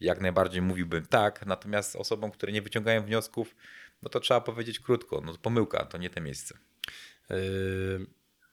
[0.00, 3.56] jak najbardziej mówiłbym tak, natomiast osobom, które nie wyciągają wniosków,
[4.02, 6.58] no to trzeba powiedzieć krótko, no to pomyłka, to nie te miejsce.
[7.30, 7.36] Yy,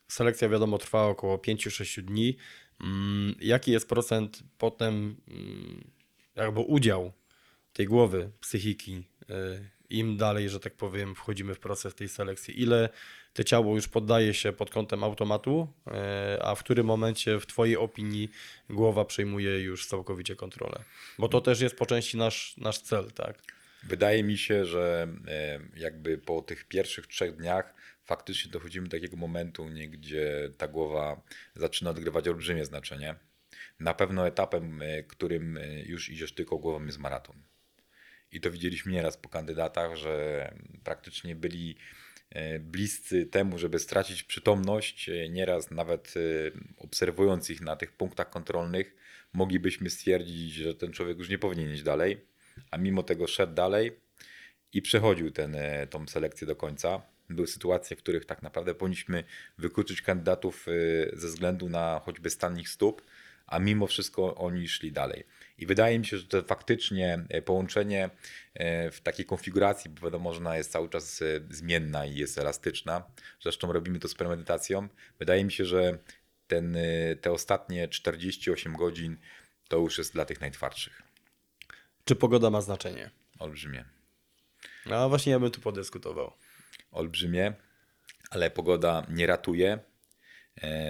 [0.07, 2.37] Selekcja wiadomo trwa około 5-6 dni.
[2.81, 5.91] Mm, Jaki jest procent potem, mm,
[6.35, 7.11] jakby udział
[7.73, 12.61] tej głowy, psychiki, yy, im dalej, że tak powiem, wchodzimy w proces tej selekcji?
[12.61, 12.89] Ile
[13.33, 15.93] te ciało już poddaje się pod kątem automatu, yy,
[16.41, 18.29] a w którym momencie w Twojej opinii
[18.69, 20.83] głowa przejmuje już całkowicie kontrolę?
[21.19, 23.41] Bo to też jest po części nasz, nasz cel, tak?
[23.83, 27.73] Wydaje mi się, że e, jakby po tych pierwszych trzech dniach
[28.03, 31.21] faktycznie dochodzimy do takiego momentu, gdzie ta głowa
[31.55, 33.15] zaczyna odgrywać olbrzymie znaczenie.
[33.79, 37.43] Na pewno etapem, e, którym e, już idziesz tylko głową jest maraton.
[38.31, 41.75] I to widzieliśmy nieraz po kandydatach, że praktycznie byli
[42.29, 45.09] e, bliscy temu, żeby stracić przytomność.
[45.09, 46.21] E, Nieraz nawet e,
[46.77, 48.95] obserwując ich na tych punktach kontrolnych,
[49.33, 52.21] moglibyśmy stwierdzić, że ten człowiek już nie powinien iść dalej,
[52.71, 53.91] a mimo tego szedł dalej
[54.73, 55.57] i przechodził ten,
[55.89, 57.01] tą selekcję do końca.
[57.29, 59.23] Były sytuacje, w których tak naprawdę powinniśmy
[59.57, 60.65] wykluczyć kandydatów
[61.13, 63.01] ze względu na choćby stan ich stóp,
[63.49, 65.23] a mimo wszystko oni szli dalej.
[65.57, 68.09] I wydaje mi się, że to faktycznie e, połączenie
[68.53, 72.37] e, w takiej konfiguracji, bo wiadomo, że ona jest cały czas e, zmienna i jest
[72.37, 73.03] elastyczna.
[73.41, 74.87] Zresztą robimy to z premedytacją.
[75.19, 75.97] Wydaje mi się, że
[76.47, 76.77] ten,
[77.21, 79.17] te ostatnie 48 godzin
[79.67, 81.01] to już jest dla tych najtwardszych.
[82.05, 83.09] Czy pogoda ma znaczenie?
[83.39, 83.85] Olbrzymie.
[84.85, 86.33] No właśnie ja bym tu podyskutował.
[86.91, 87.53] Olbrzymie,
[88.29, 89.79] ale pogoda nie ratuje,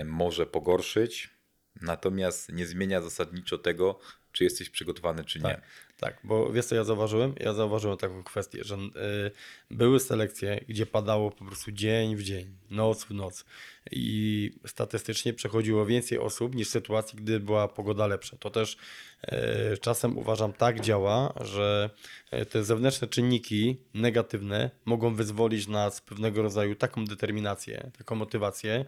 [0.06, 1.39] może pogorszyć,
[1.82, 4.00] natomiast nie zmienia zasadniczo tego,
[4.32, 5.44] czy jesteś przygotowany, czy nie.
[5.44, 5.62] Tak.
[6.00, 7.34] Tak, bo wiesz co ja zauważyłem?
[7.40, 9.32] Ja zauważyłem taką kwestię, że y,
[9.72, 13.46] były selekcje, gdzie padało po prostu dzień w dzień, noc w noc
[13.92, 18.38] i statystycznie przechodziło więcej osób niż w sytuacji, gdy była pogoda lepsza.
[18.38, 18.78] To też
[19.24, 21.90] y, czasem uważam tak działa, że
[22.34, 28.86] y, te zewnętrzne czynniki negatywne mogą wyzwolić nas pewnego rodzaju taką determinację, taką motywację,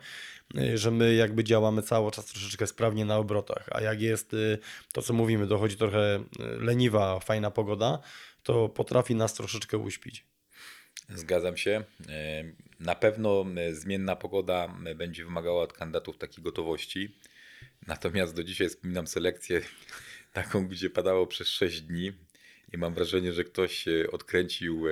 [0.57, 4.57] y, że my jakby działamy cały czas troszeczkę sprawnie na obrotach, a jak jest y,
[4.93, 6.23] to, co mówimy, dochodzi trochę y,
[7.01, 7.99] leniwa, fajna pogoda,
[8.43, 10.25] to potrafi nas troszeczkę uśpić.
[11.09, 11.83] Zgadzam się.
[12.09, 12.43] E,
[12.79, 17.15] Na pewno e, zmienna pogoda e, będzie wymagała od kandydatów takiej gotowości.
[17.87, 19.61] Natomiast do dzisiaj wspominam selekcję
[20.33, 22.11] taką, gdzie padało przez 6 dni
[22.73, 24.83] i mam wrażenie, że ktoś odkręcił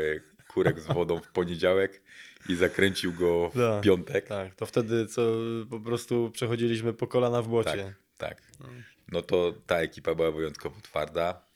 [0.48, 2.02] kurek z wodą w poniedziałek
[2.50, 4.28] i zakręcił go w Tak, piątek.
[4.28, 5.22] Tak, to wtedy co
[5.70, 7.94] po prostu przechodziliśmy po kolana w błocie.
[8.18, 8.68] Tak, tak.
[9.12, 11.49] No to ta ekipa była wyjątkowo twarda.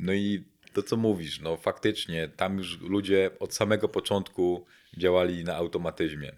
[0.00, 5.56] No i to, co mówisz, no faktycznie tam już ludzie od samego początku działali na
[5.56, 6.32] automatyzmie.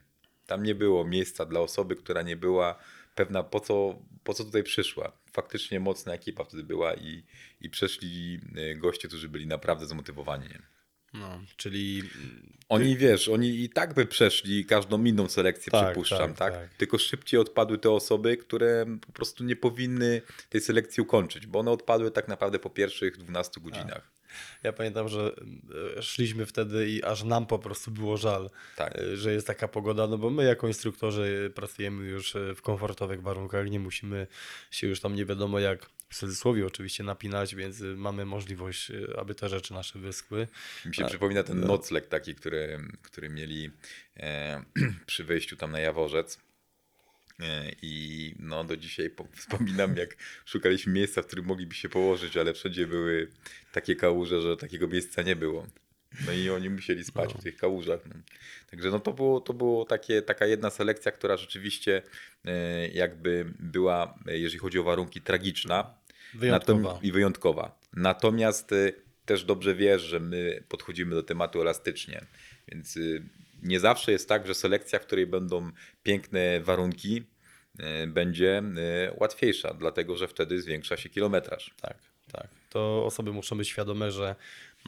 [0.47, 2.79] Tam nie było miejsca dla osoby, która nie była
[3.15, 5.13] pewna, po co, po co tutaj przyszła.
[5.33, 7.23] Faktycznie mocna ekipa wtedy była i,
[7.61, 10.49] i przeszli y, goście, którzy byli naprawdę zmotywowani.
[11.21, 12.03] No, czyli
[12.69, 16.75] Oni, wiesz, oni i tak by przeszli każdą inną selekcję, Tak, przypuszczam, tak, tak, tak.
[16.75, 21.71] Tylko szybciej odpadły te osoby, które po prostu nie powinny tej selekcji ukończyć, bo one
[21.71, 24.11] odpadły tak naprawdę po pierwszych 12 godzinach.
[24.63, 25.33] ja pamiętam, że
[25.99, 28.97] e, szliśmy wtedy i aż nam po prostu było żal, Tak.
[28.97, 33.23] e, że jest taka pogoda, no bo my jako instruktorzy pracujemy już e, w komfortowych
[33.23, 34.27] warunkach, nie musimy
[34.71, 39.21] się już tam nie wiadomo jak w cudzysłowie oczywiście napinać, więc e, mamy możliwość, e,
[39.21, 40.49] aby te rzeczy nasze wyschły.
[40.85, 41.11] Mi się Tak.
[41.11, 43.71] przypomina ten nocleg taki, który, który mieli
[44.17, 44.63] e,
[45.07, 46.39] przy wejściu tam na Jaworzec.
[47.41, 52.37] E, I no do dzisiaj po- wspominam, jak szukaliśmy miejsca, w którym mogliby się położyć,
[52.37, 53.31] ale wszędzie były
[53.73, 55.67] takie kałuże, że takiego miejsca nie było.
[56.27, 58.01] No i oni musieli spać w tych kałużach.
[58.07, 58.15] No.
[58.71, 62.03] Także no to było, to było takie, taka jedna selekcja, która rzeczywiście
[62.45, 65.95] e, jakby była, e, jeżeli chodzi o warunki, tragiczna.
[66.35, 66.95] Wyjątkowa.
[66.95, 67.79] Natom- I wyjątkowa.
[67.93, 68.93] Natomiast y,
[69.25, 72.21] też dobrze wiesz, że my podchodzimy do tematu elastycznie.
[72.69, 72.99] Więc
[73.63, 75.71] nie zawsze jest tak, że selekcja, w której będą
[76.03, 77.23] piękne warunki,
[78.07, 78.63] będzie
[79.17, 81.75] łatwiejsza, dlatego że wtedy zwiększa się kilometraż.
[81.81, 81.99] Tak,
[82.37, 82.49] tak.
[82.71, 84.37] To osoby muszą być świadome, że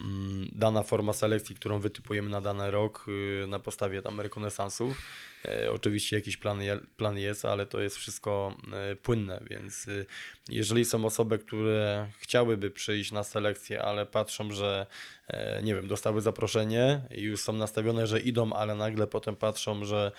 [0.00, 5.02] mm, dana forma selekcji, którą wytypujemy na dany rok y, na podstawie tam rekonesansów,
[5.44, 6.60] e, oczywiście jakiś plan,
[6.96, 10.06] plan jest, ale to jest wszystko e, płynne, więc y,
[10.48, 14.86] jeżeli są osoby, które chciałyby przyjść na selekcję, ale patrzą, że
[15.28, 19.84] e, nie wiem, dostały zaproszenie i już są nastawione, że idą, ale nagle potem patrzą,
[19.84, 20.12] że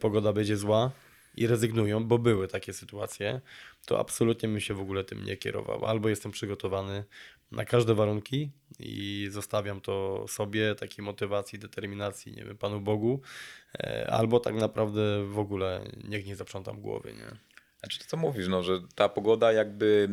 [0.00, 0.90] pogoda będzie zła,
[1.36, 3.40] i rezygnują, bo były takie sytuacje,
[3.86, 5.84] to absolutnie bym się w ogóle tym nie kierował.
[5.84, 7.04] Albo jestem przygotowany
[7.52, 13.20] na każde warunki i zostawiam to sobie, takiej motywacji, determinacji, nie wiem, Panu Bogu,
[13.78, 17.38] e, albo tak naprawdę w ogóle niech nie zaprzątam głowy, nie?
[17.78, 20.08] Znaczy to co mówisz, no, że ta pogoda jakby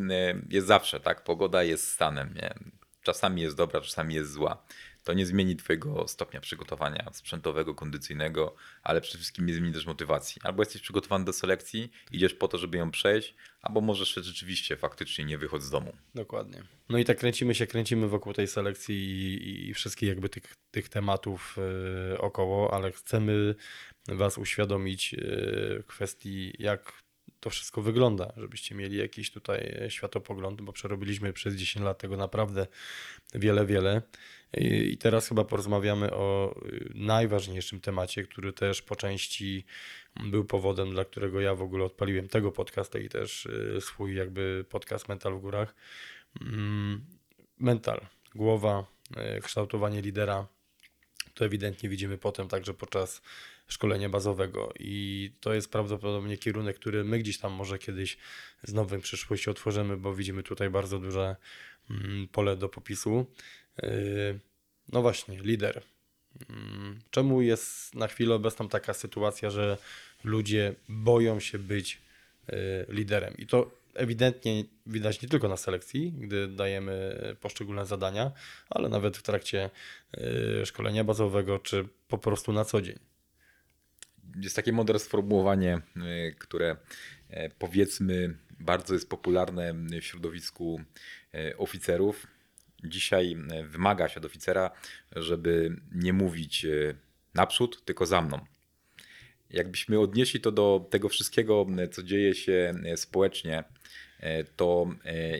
[0.50, 1.24] y, jest zawsze, tak?
[1.24, 2.54] Pogoda jest stanem, nie?
[3.02, 4.64] Czasami jest dobra, czasami jest zła.
[5.04, 10.40] To nie zmieni twojego stopnia przygotowania sprzętowego, kondycyjnego, ale przede wszystkim nie zmieni też motywacji.
[10.44, 15.24] Albo jesteś przygotowany do selekcji, idziesz po to, żeby ją przejść, albo możesz rzeczywiście faktycznie
[15.24, 15.92] nie wychodź z domu.
[16.14, 16.62] Dokładnie.
[16.88, 20.88] No i tak kręcimy się, kręcimy wokół tej selekcji i, i wszystkich jakby tych, tych
[20.88, 21.56] tematów
[22.12, 23.54] e, około, ale chcemy
[24.08, 27.01] Was uświadomić w kwestii, jak
[27.42, 32.66] to wszystko wygląda, żebyście mieli jakiś tutaj światopogląd, bo przerobiliśmy przez 10 lat tego naprawdę
[33.34, 34.02] wiele, wiele.
[34.56, 39.64] I teraz chyba porozmawiamy o y, najważniejszym temacie, który też po części
[40.24, 44.64] był powodem, dla którego ja w ogóle odpaliłem tego podcasta i też y, swój jakby
[44.68, 45.74] podcast Mental w Górach.
[46.40, 47.04] Mm,
[47.58, 48.86] Mental, głowa,
[49.36, 50.46] y, kształtowanie lidera,
[51.34, 53.22] to ewidentnie widzimy potem także podczas
[53.68, 58.18] szkolenia bazowego i to jest prawdopodobnie kierunek, który my gdzieś tam może kiedyś
[58.62, 61.36] z nowym przyszłości otworzymy, bo widzimy tutaj bardzo duże
[61.90, 63.26] mm, pole do popisu.
[63.82, 64.40] Yy,
[64.92, 65.82] No właśnie, lider.
[66.50, 69.78] Mm, Czemu jest na chwilę obecną taka sytuacja, że
[70.24, 72.00] ludzie boją się być
[72.48, 72.56] yy,
[72.88, 73.34] liderem?
[73.38, 78.32] I to ewidentnie widać nie tylko na selekcji, gdy dajemy poszczególne zadania,
[78.70, 79.70] ale nawet w trakcie
[80.16, 83.11] yy, szkolenia bazowego, czy po prostu na co dzień.
[84.36, 86.76] Jest takie mądre sformułowanie, y, które
[87.28, 90.80] e, powiedzmy bardzo jest popularne w środowisku
[91.34, 92.26] e, oficerów.
[92.84, 94.70] Dzisiaj e, wymaga się od oficera,
[95.16, 96.66] żeby nie mówić
[97.34, 98.38] naprzód, tylko za mną.
[99.50, 103.64] Jakbyśmy odnieśli to do tego wszystkiego, co dzieje się społecznie,
[104.56, 104.86] to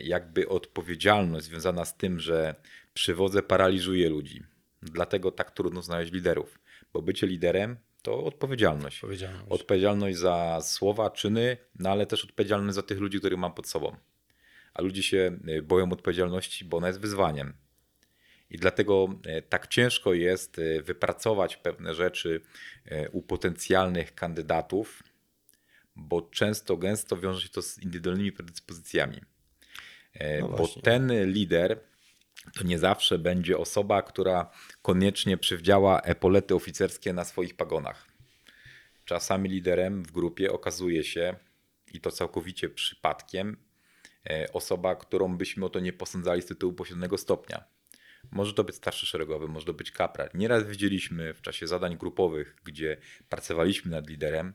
[0.03, 2.55] jakby odpowiedzialność związana z tym, że
[2.93, 4.43] przywodzę, paraliżuje ludzi.
[4.81, 6.59] Dlatego tak trudno znaleźć liderów,
[6.93, 8.97] bo bycie liderem to odpowiedzialność.
[8.97, 9.45] Odpowiedzialność.
[9.49, 13.95] Odpowiedzialność za słowa, czyny, no ale też odpowiedzialność za tych ludzi, których mam pod sobą.
[14.73, 17.53] A ludzie się e, boją odpowiedzialności, bo ona jest wyzwaniem.
[18.49, 22.41] I dlatego e, tak ciężko jest e, wypracować pewne rzeczy
[23.11, 25.03] u potencjalnych kandydatów,
[25.95, 29.21] bo często, gęsto wiąże się to z indywidualnymi predyspozycjami.
[30.41, 31.79] No bo ten lider
[32.57, 34.51] to nie zawsze będzie osoba, która
[34.81, 38.07] koniecznie przywdziała epolety oficerskie na swoich pagonach.
[39.05, 41.35] Czasami liderem w grupie okazuje się,
[41.93, 43.57] i to całkowicie przypadkiem,
[44.29, 47.63] e, osoba, którą byśmy o to nie posądzali z tytułu posiadanego stopnia.
[48.31, 50.29] Może to być starszy szeregowy, może to być kapral.
[50.33, 52.97] Nieraz widzieliśmy w czasie zadań grupowych, gdzie
[53.29, 54.53] pracowaliśmy nad liderem,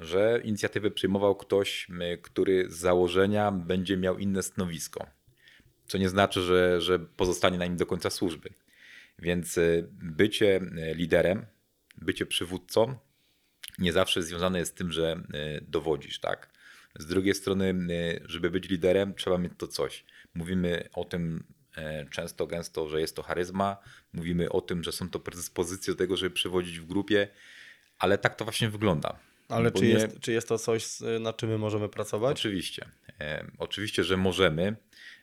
[0.00, 1.88] że inicjatywę przyjmował ktoś,
[2.22, 5.06] który z założenia będzie miał inne stanowisko.
[5.90, 8.50] Co nie znaczy, że, że pozostanie na nim do końca służby.
[9.18, 11.46] Więc y, bycie y, liderem,
[11.96, 12.94] bycie przywódcą
[13.78, 15.22] nie zawsze związane jest z tym, że
[15.58, 16.50] y, dowodzisz, tak?
[16.98, 17.74] Z drugiej strony,
[18.24, 20.04] żeby być liderem, trzeba mieć to coś.
[20.34, 21.44] Mówimy o tym
[21.76, 23.76] e, często, gęsto, że jest to charyzma,
[24.12, 27.28] mówimy o tym, że są to predyspozycje do tego, żeby przewodzić w grupie,
[27.98, 29.18] ale tak to właśnie wygląda.
[29.48, 30.86] Ale czy, nie- jest, czy jest to coś,
[31.20, 32.36] nad czym my możemy pracować?
[32.40, 32.88] Oczywiście.
[33.20, 34.76] E, Oczywiście, że możemy.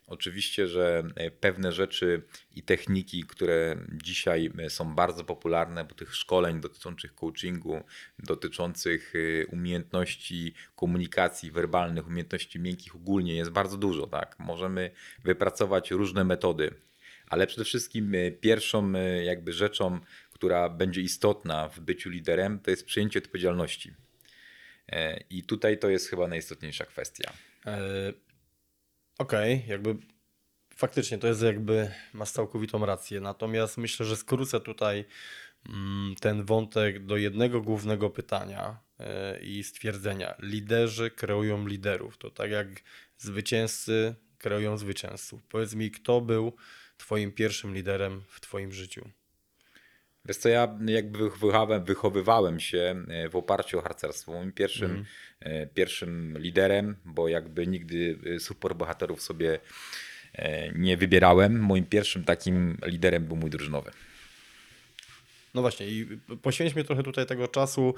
[0.07, 2.21] Oczywiście, że e, pewne rzeczy
[2.55, 7.83] i techniki, które dzisiaj e, są bardzo popularne, bo tych szkoleń dotyczących coachingu,
[8.19, 14.07] dotyczących e, umiejętności komunikacji werbalnych, umiejętności miękkich ogólnie jest bardzo dużo.
[14.07, 14.35] Tak?
[14.39, 14.91] Możemy
[15.23, 16.73] wypracować różne metody,
[17.27, 18.91] ale przede wszystkim pierwszą
[19.23, 19.99] jakby rzeczą,
[20.31, 23.93] która będzie istotna w byciu liderem, to jest przyjęcie odpowiedzialności.
[25.29, 27.33] I tutaj to jest chyba najistotniejsza kwestia.
[29.17, 29.97] Okej, jakby
[30.75, 33.21] faktycznie to jest jakby, masz całkowitą rację.
[33.21, 35.05] Natomiast myślę, że skrócę tutaj
[35.69, 40.35] mm, ten wątek do jednego głównego pytania e, i stwierdzenia.
[40.39, 42.17] Liderzy kreują liderów.
[42.17, 42.67] To tak jak
[43.17, 45.43] zwycięzcy kreują zwycięzców.
[45.49, 46.53] Powiedz mi, kto był
[46.97, 49.09] Twoim pierwszym liderem w Twoim życiu?
[50.27, 54.31] Wiesz co, ja jakby wychowywałem, wychowywałem się e, w oparciu o harcerstwo.
[54.31, 55.05] Moim pierwszym,
[55.39, 59.59] e, pierwszym liderem, bo jakby nigdy e, superbohaterów sobie
[60.75, 63.91] nie wybierałem, moim pierwszym takim liderem był mój drużynowy.
[65.57, 66.05] No właśnie, i
[66.41, 67.93] poświęćmy trochę tutaj tego czasu,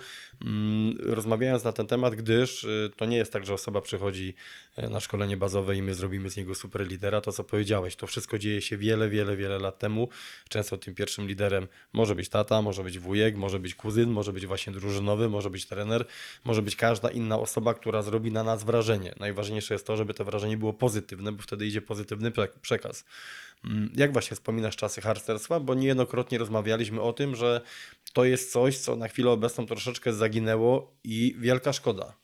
[0.46, 4.34] mm, rozmawiając na ten temat, gdyż y, to nie jest tak, że osoba przychodzi
[4.76, 7.22] e, na szkolenie bazowe i my zrobimy z niego super lidera.
[7.22, 10.10] To, co powiedziałeś, to wszystko dzieje się wiele, wiele, wiele lat temu.
[10.50, 14.48] Często tym pierwszym liderem może być tata, może być wujek, może być kuzyn, może być
[14.48, 16.06] właśnie drużynowy, może być trener,
[16.44, 19.14] może być każda inna osoba, która zrobi na nas wrażenie.
[19.20, 23.06] Najważniejsze jest to, żeby to wrażenie było pozytywne, bo wtedy idzie pozytywny przekaz.
[23.66, 25.60] Mm, Jak właśnie wspominasz czasy harcerstwa?
[25.60, 27.62] Bo niejednokrotnie rozmawialiśmy o tym, że
[28.14, 32.16] to jest coś, co na chwilę obecną troszeczkę zaginęło i wielka szkoda.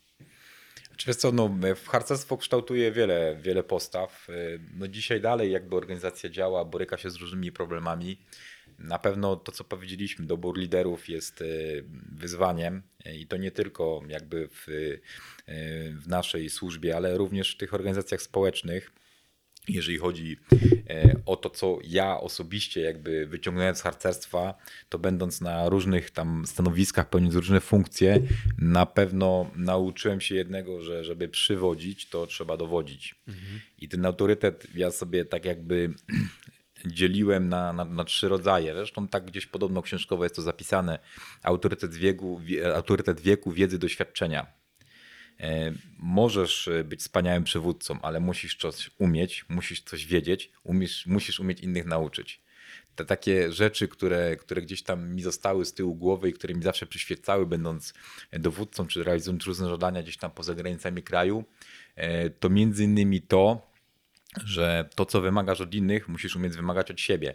[0.96, 1.50] Czy co, no,
[1.86, 4.28] harcerstwo kształtuje wiele, wiele postaw.
[4.74, 8.18] No dzisiaj dalej jakby organizacja działa, boryka się z różnymi problemami.
[8.78, 11.44] Na pewno to, co powiedzieliśmy, dobór liderów jest e,
[12.12, 14.66] wyzwaniem e, i to nie tylko jakby w,
[16.02, 18.92] w naszej służbie, ale również w tych organizacjach społecznych.
[19.68, 20.36] Jeżeli chodzi
[21.26, 24.54] o to, co ja osobiście jakby wyciągnąłem z harcerstwa,
[24.88, 28.20] to będąc na różnych tam stanowiskach, pełniąc różne funkcje,
[28.58, 33.14] na pewno nauczyłem się jednego, że żeby przywodzić, to trzeba dowodzić.
[33.78, 35.94] I ten autorytet ja sobie tak jakby
[36.86, 38.74] dzieliłem na, na, na trzy rodzaje.
[38.74, 40.98] Zresztą tak gdzieś podobno książkowo jest to zapisane.
[41.42, 44.46] Autorytet wieku, wie, autorytet wieku wiedzy, doświadczenia.
[45.40, 51.40] E, Możesz e, być wspaniałym przywódcą, ale musisz coś umieć, musisz coś wiedzieć, umiesz, musisz
[51.40, 52.40] umieć innych nauczyć.
[52.96, 56.62] Te takie rzeczy, które, które gdzieś tam mi zostały z tyłu głowy i które mi
[56.62, 57.94] zawsze przyświecały, będąc
[58.32, 61.44] dowódcą czy realizując różne zadania gdzieś tam poza granicami kraju,
[61.96, 63.70] e, to między innymi to,
[64.44, 67.34] że to, co wymagasz od innych, musisz umieć wymagać od siebie.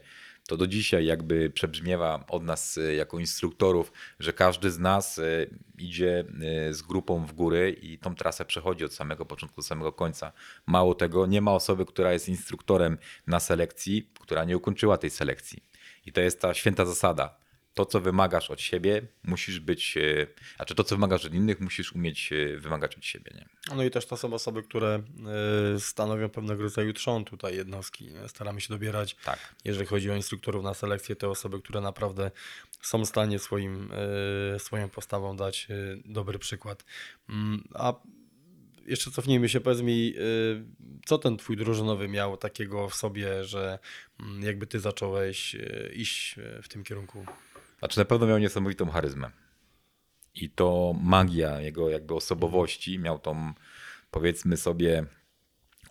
[0.52, 5.24] To do dzisiaj jakby przebrzmiewa od nas e, jako instruktorów, że każdy z nas e,
[5.78, 6.26] idzie
[6.70, 10.32] e, z grupą w góry i tą trasę przechodzi od samego początku do samego końca.
[10.66, 12.98] Mało tego, nie ma osoby, która jest instruktorem
[13.28, 15.64] na selekcji, która nie ukończyła tej selekcji.
[16.06, 17.41] I to jest ta święta zasada.
[17.74, 21.94] To, co wymagasz od siebie, musisz być, e, znaczy to, co wymagasz od innych, musisz
[21.94, 23.32] umieć e, wymagać od siebie.
[23.36, 23.76] Nie?
[23.76, 25.04] No i też to są osoby, które
[25.76, 28.10] y, stanowią pewnego rodzaju trzon tutaj jednostki.
[28.28, 29.56] Staramy się dobierać, Tak.
[29.66, 32.32] jeżeli chodzi o instruktorów na selekcję, te osoby, które naprawdę
[32.82, 33.92] są w stanie swoim,
[34.58, 35.68] swoją postawą dać
[36.06, 36.86] dobry przykład.
[37.30, 37.94] Mm, A
[38.86, 40.14] jeszcze cofnijmy się, powiedz mi,
[41.06, 43.80] co ten twój drużynowy miał takiego w sobie, że
[44.20, 45.56] mm, jakby ty zacząłeś
[45.94, 47.26] iść w tym kierunku?
[47.82, 49.32] Znaczy na pewno miał niesamowitą charyzmę.
[50.36, 53.54] I to magia jego jakby osobowości, miał tą
[54.12, 55.06] powiedzmy sobie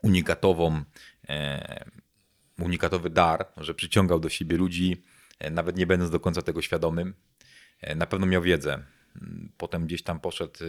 [0.02, 0.82] unikatową,
[1.28, 1.84] e,
[2.58, 5.02] unikatowy dar, że przyciągał do siebie ludzi,
[5.38, 7.14] e, nawet nie będąc do końca tego świadomym.
[7.80, 8.82] E, na pewno miał wiedzę.
[9.56, 10.66] Potem gdzieś tam poszedł e,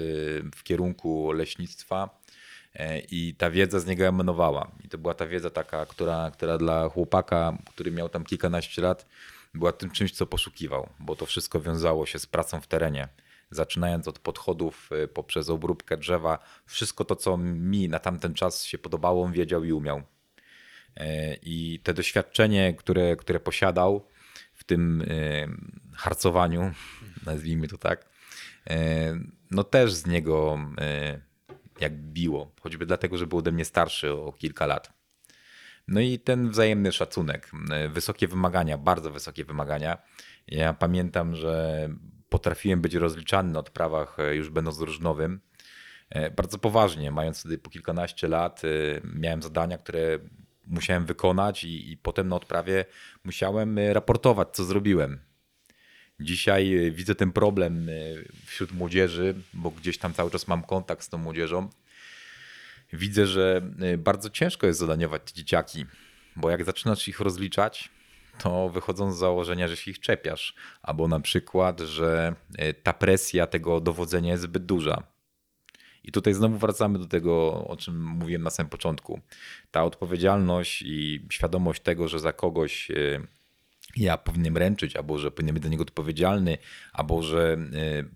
[0.56, 2.22] w kierunku leśnictwa
[2.74, 4.72] e, i ta wiedza z niego emanowała.
[4.84, 9.06] I to była ta wiedza taka, która, która dla chłopaka, który miał tam kilkanaście lat,
[9.54, 13.08] była tym czymś, co poszukiwał, bo to wszystko wiązało się z pracą w terenie.
[13.50, 18.78] Zaczynając od podchodów e, poprzez obróbkę drzewa, wszystko to, co mi na tamten czas się
[18.78, 20.02] podobało, wiedział i umiał.
[20.98, 24.08] E, I te doświadczenie, które, które posiadał
[24.54, 25.48] w tym e,
[25.96, 26.72] harcowaniu,
[27.26, 28.10] nazwijmy to tak,
[28.70, 28.76] e,
[29.52, 31.22] no też z niego e,
[31.80, 35.01] jak biło, choćby dlatego, że był ode mnie starszy o kilka lat.
[35.88, 37.52] No i ten wzajemny szacunek,
[37.90, 39.98] wysokie wymagania, bardzo wysokie wymagania.
[40.48, 41.90] Ja pamiętam, że
[42.30, 45.40] potrafiłem być rozliczany na odprawach e, już będąc drużynowym.
[46.10, 48.68] E, Bardzo poważnie, mając wtedy po kilkanaście lat, e,
[49.16, 50.20] miałem zadania, które
[50.68, 52.86] musiałem wykonać i, i potem na odprawie
[53.24, 55.20] musiałem raportować, co zrobiłem.
[56.20, 57.90] Dzisiaj widzę ten problem
[58.46, 61.70] wśród młodzieży, bo gdzieś tam cały czas mam kontakt z tą młodzieżą.
[62.94, 65.86] Widzę, że e, bardzo ciężko jest zadaniować te dzieciaki,
[66.36, 67.90] bo jak zaczynasz ich rozliczać,
[68.38, 73.48] to wychodzą z założenia, że się ich czepiasz, albo na przykład, że e, ta presja
[73.48, 75.04] tego dowodzenia jest zbyt duża.
[76.04, 79.22] I tutaj znowu wracamy do tego, o czym mówiłem na samym początku.
[79.72, 83.22] Ta odpowiedzialność i świadomość tego, że za kogoś e,
[83.98, 86.58] ja powinienem ręczyć, albo że powinienem być dla niego odpowiedzialny,
[86.94, 87.58] albo że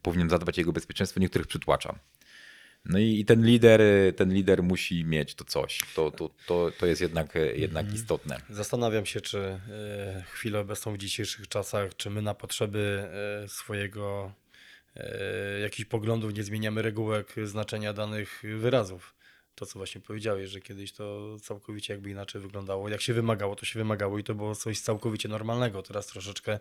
[0.02, 2.00] powinienem zadbać o jego bezpieczeństwo, niektórych przytłacza.
[2.86, 5.80] No i, i ten lider, e, ten lider musi mieć to coś.
[5.96, 8.38] To, to, to, to jest jednak, e, jednak istotne.
[8.50, 13.10] Zastanawiam się, czy y, chwilę obecną w dzisiejszych czasach, czy my na potrzeby
[13.46, 14.32] y, swojego
[14.98, 19.16] y, jakichś poglądów nie zmieniamy regułek znaczenia danych wyrazów.
[19.56, 22.90] To, co właśnie powiedziałeś, że kiedyś to całkowicie jakby inaczej wyglądało.
[22.90, 25.82] Jak się wymagało, to się wymagało i to było coś całkowicie normalnego.
[25.82, 26.60] Teraz troszeczkę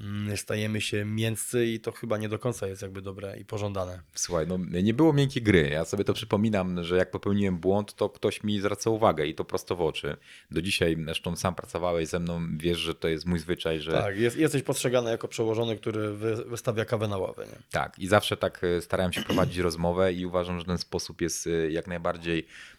[0.00, 4.00] mm, stajemy się mięscy i to chyba nie do końca jest jakby dobre i pożądane.
[4.14, 5.68] Słuchaj, no nie było miękkiej gry.
[5.68, 9.44] Ja sobie to przypominam, że jak popełniłem błąd, to ktoś mi zwraca uwagę i to
[9.44, 10.16] prosto w oczy.
[10.50, 14.18] Do dzisiaj, zresztą sam pracowałeś ze mną, wiesz, że to jest mój zwyczaj, że Tak,
[14.18, 17.46] jest, jesteś postrzegany jako przełożony, który wy, wystawia kawę na ławę.
[17.46, 17.58] Nie?
[17.70, 21.46] Tak, i zawsze tak e, starałem się prowadzić rozmowę i uważam, że ten sposób jest
[21.46, 22.23] e, jak najbardziej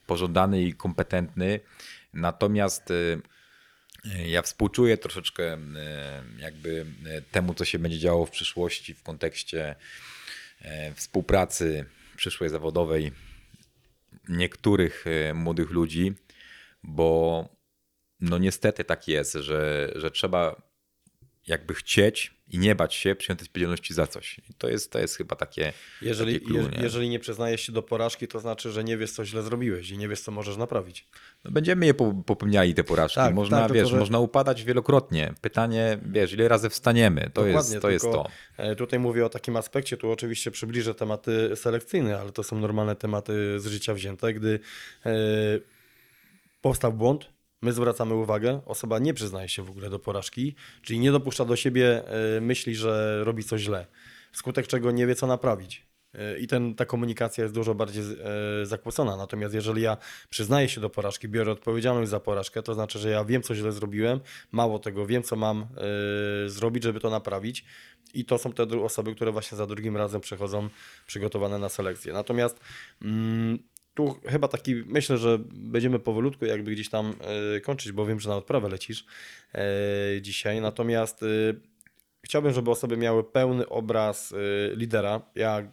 [0.05, 1.59] pożądany i kompetentny.
[2.13, 5.57] Natomiast e, ja współczuję troszeczkę e,
[6.39, 6.85] jakby
[7.31, 9.75] temu, co się będzie działo w przyszłości w kontekście
[10.95, 11.85] współpracy
[12.15, 13.11] przyszłej zawodowej
[14.29, 16.13] niektórych młodych ludzi,
[16.83, 17.49] bo
[18.19, 20.61] no niestety tak jest, że, że trzeba
[21.47, 24.39] jakby chcieć i nie bać się przyjąć odpowiedzialności za coś.
[24.49, 25.73] I to jest, to jest chyba takie.
[26.01, 26.83] Jeżeli, takie clue, nie?
[26.83, 29.97] jeżeli nie przyznajesz się do porażki, to znaczy, że nie wiesz, co źle zrobiłeś i
[29.97, 31.07] nie wiesz, co możesz naprawić.
[31.43, 33.15] No będziemy je po- popełniali te porażki.
[33.15, 35.33] Tak, można, tak, tylko wiesz, że- można upadać wielokrotnie.
[35.41, 37.29] Pytanie, wiesz, ile razy wstaniemy?
[37.33, 37.89] To jest to.
[37.89, 38.29] Jest tylko, to.
[38.63, 42.95] e, Tutaj mówię o takim aspekcie, tu oczywiście przybliżę tematy selekcyjne, ale to są normalne
[42.95, 44.33] tematy z życia wzięte.
[44.33, 44.59] Gdy
[45.05, 45.11] e,
[46.61, 47.29] powstał błąd,
[47.65, 51.55] my zwracamy uwagę, osoba nie przyznaje się w ogóle do porażki, czyli nie dopuszcza do
[51.55, 52.03] siebie
[52.37, 53.87] e, myśli, że robi coś źle,
[54.31, 55.85] wskutek czego nie wie, co naprawić.
[56.13, 59.17] E, I ten, ta komunikacja jest dużo bardziej e, zakłócona.
[59.17, 59.97] Natomiast jeżeli ja
[60.29, 63.71] przyznaję się do porażki, biorę odpowiedzialność za porażkę, to znaczy, że ja wiem, co źle
[63.71, 64.19] zrobiłem,
[64.51, 65.67] mało tego, wiem, co mam
[66.47, 67.65] zrobić, żeby to naprawić.
[68.13, 70.69] I to są te osoby, które właśnie za drugim razem przychodzą
[71.07, 72.13] przygotowane na selekcję.
[72.13, 72.59] Natomiast
[73.01, 73.59] mm,
[73.95, 77.13] tu chyba taki, myślę, że będziemy powolutku jakby gdzieś tam
[77.55, 79.05] e, kończyć, bo wiem, że na odprawę lecisz
[79.53, 79.61] e,
[80.21, 80.61] dzisiaj.
[80.61, 81.25] Natomiast e,
[82.23, 84.33] chciałbym, żeby osoby miały pełny obraz
[84.75, 85.21] lidera.
[85.35, 85.71] Ja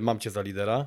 [0.00, 0.86] mam cię za lidera.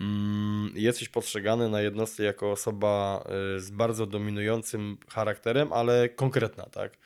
[0.00, 3.24] Mm, Jesteś postrzegany na jednostce jako osoba
[3.56, 6.98] z bardzo dominującym charakterem, ale konkretna, tak?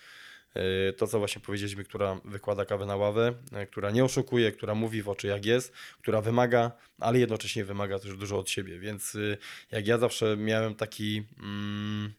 [0.55, 4.75] E, To, co właśnie powiedzieliśmy, która wykłada kawę na ławę, e, która nie oszukuje, która
[4.75, 5.73] mówi w oczy jak jest,
[6.03, 8.79] która wymaga, ale jednocześnie wymaga też dużo od siebie.
[8.79, 9.39] Więc y,
[9.71, 12.13] jak ja zawsze miałem taki, mm,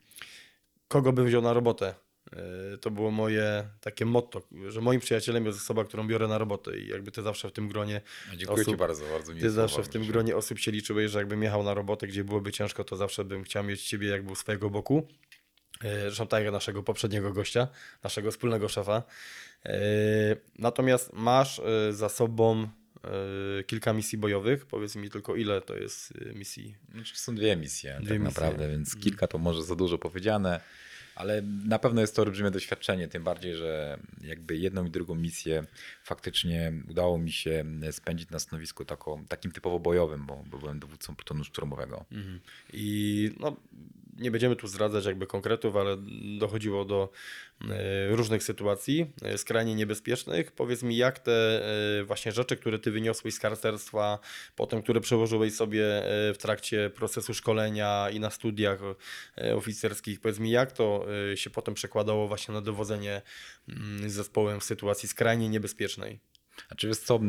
[0.88, 1.96] kogo bym wziął na robotę,
[2.74, 6.78] E, to było moje takie motto, że moim przyjacielem jest osoba, którą biorę na robotę
[6.80, 8.02] i jakby ty zawsze w tym gronie
[8.36, 11.44] Dziękuję Ci osób- bardzo, bardzo ty zawsze w tym gronie osób się liczyłeś, że jakbym
[11.44, 14.70] jechał na robotę, gdzie byłoby ciężko, to zawsze bym chciał mieć ciebie jakby u swojego
[14.70, 15.08] boku.
[15.84, 17.68] E, jak naszego poprzedniego gościa,
[18.04, 19.04] naszego wspólnego szefa.
[19.66, 19.80] E,
[20.60, 22.68] Natomiast masz e, za sobą
[23.68, 24.66] kilka misji bojowych.
[24.66, 26.76] Powiedz mi tylko, ile to jest misji?
[26.94, 28.20] Znaczy są dwie misje Dwie tak misje.
[28.20, 30.62] naprawdę, więc kilka to może za dużo powiedziane,
[31.16, 35.64] ale na pewno jest to olbrzymie doświadczenie, tym bardziej, że jakby jedną i drugą misję
[36.04, 41.16] faktycznie udało mi się spędzić na stanowisku tako, takim typowo bojowym, bo, bo byłem dowódcą
[41.16, 42.06] plutonu szturmowego.
[42.74, 43.56] I no,
[44.22, 45.97] nie będziemy tu zdradzać jakby konkretów, ale
[46.39, 47.09] dochodziło do
[47.69, 50.51] e, różnych sytuacji e, skrajnie niebezpiecznych.
[50.51, 51.65] Powiedz mi, jak te
[51.99, 54.19] e, właśnie rzeczy, które ty wyniosłeś z karcerstwa,
[54.55, 55.84] potem które przełożyłeś sobie
[56.34, 58.80] w trakcie procesu szkolenia i na studiach
[59.55, 61.05] oficerskich, powiedz mi, jak to
[61.36, 63.22] się potem przekładało właśnie na dowodzenie
[63.69, 66.31] mm, zespołem w sytuacji skrajnie niebezpiecznej?
[66.68, 67.20] Znaczy wiesz co,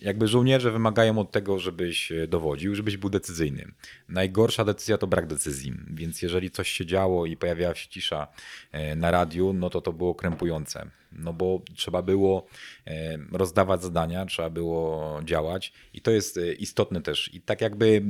[0.00, 3.72] jakby żołnierze wymagają od tego, żebyś e, dowodził, żebyś był decyzyjny.
[4.08, 8.26] Najgorsza decyzja to brak decyzji, więc jeżeli coś się działo i pojawiała się cisza
[8.72, 10.90] e, na radiu, no to to było krępujące.
[11.12, 12.46] No bo trzeba było
[12.86, 17.34] e, rozdawać zadania, trzeba było działać i to jest istotne też.
[17.34, 18.02] I tak jakby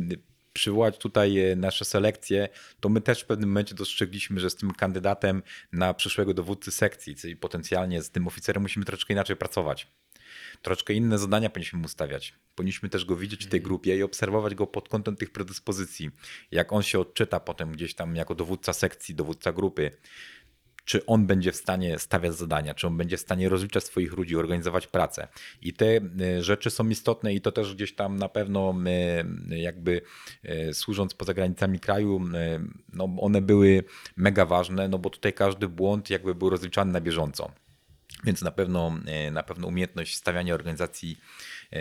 [0.53, 2.49] przywołać tutaj nasze selekcje,
[2.81, 5.43] to my też w pewnym momencie dostrzegliśmy, że z tym kandydatem
[5.73, 9.87] na przyszłego dowódcy sekcji, czyli potencjalnie z tym oficerem musimy troszeczkę inaczej pracować
[10.63, 12.35] troszeczkę inne zadania powinniśmy mu stawiać.
[12.55, 16.11] Powinniśmy też go widzieć w tej grupie i obserwować go pod kątem tych predyspozycji.
[16.51, 19.91] Jak on się odczyta potem gdzieś tam jako dowódca sekcji, dowódca grupy,
[20.89, 24.37] czy on będzie w stanie stawiać zadania, czy on będzie w stanie rozliczać swoich ludzi,
[24.37, 25.29] organizować pracę.
[25.63, 28.75] I te y, rzeczy są istotne i to też gdzieś tam na pewno
[29.51, 30.03] y, jakby
[30.45, 32.21] y, służąc poza granicami kraju,
[32.93, 33.85] no one były
[34.17, 37.53] mega ważne, no bo tutaj każdy błąd jakby był rozliczany na bieżąco.
[38.25, 41.19] Więc na pewno, e, na pewno umiejętność stawiania organizacji,
[41.73, 41.81] e,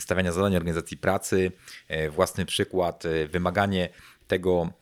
[0.00, 1.52] stawiania zadań organizacji pracy,
[1.88, 3.88] e, własny przykład, wymaganie
[4.26, 4.72] tego,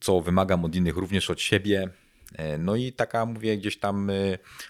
[0.00, 1.88] co wymagam od innych, również od siebie.
[2.58, 4.10] No i taka, mówię, gdzieś tam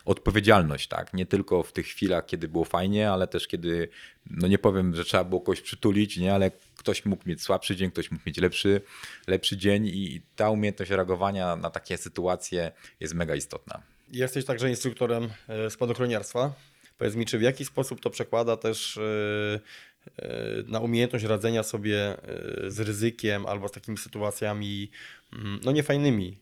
[0.05, 1.15] odpowiedzialność, tak?
[1.15, 3.89] Nie tylko w tych chwilach, kiedy było fajnie, ale też kiedy,
[4.31, 7.91] no nie powiem, że trzeba było kogoś przytulić, nie, ale ktoś mógł mieć słabszy dzień,
[7.91, 8.81] ktoś mógł mieć lepszy,
[9.27, 13.83] lepszy dzień i ta umiejętność reagowania na takie sytuacje jest mega istotna.
[14.13, 16.53] Jesteś także instruktorem e, spadochroniarstwa.
[16.99, 19.61] Powiedz mi, czy w jaki sposób to przekłada też e,
[20.17, 22.17] e, na umiejętność radzenia sobie
[22.67, 24.91] z ryzykiem albo z takimi sytuacjami
[25.33, 26.39] mm, no niefajnymi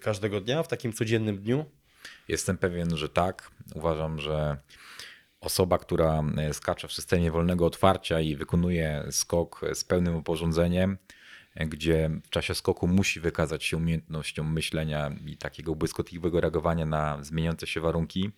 [0.00, 1.64] każdego dnia, w takim codziennym dniu?
[2.28, 3.50] Jestem pewien, że tak.
[3.74, 4.56] Uważam, że
[5.40, 10.98] osoba, która skacze w systemie wolnego otwarcia i wykonuje skok z pełnym oporządzeniem,
[11.56, 17.66] gdzie w czasie skoku musi wykazać się umiejętnością myślenia i takiego błyskotliwego reagowania na zmieniające
[17.66, 18.30] się warunki,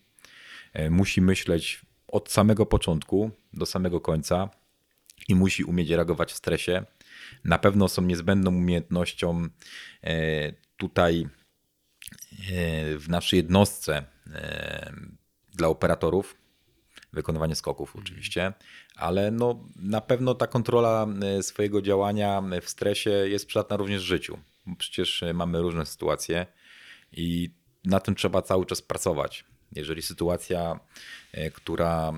[0.72, 4.48] e, musi myśleć od samego początku do samego końca
[5.28, 6.84] i musi umieć reagować w stresie.
[7.44, 9.48] Na pewno są niezbędną umiejętnością
[10.02, 11.28] e, tutaj e,
[12.98, 14.04] w naszej jednostce
[15.54, 16.36] dla operatorów,
[17.12, 18.52] wykonywanie skoków oczywiście,
[18.96, 24.06] ale no, na pewno ta kontrola e, swojego działania w stresie jest przydatna również w
[24.06, 24.38] życiu.
[24.78, 26.46] Przecież e, mamy różne sytuacje
[27.12, 27.50] i
[27.84, 29.44] na tym trzeba cały czas pracować.
[29.72, 30.80] Jeżeli sytuacja,
[31.32, 32.12] e, która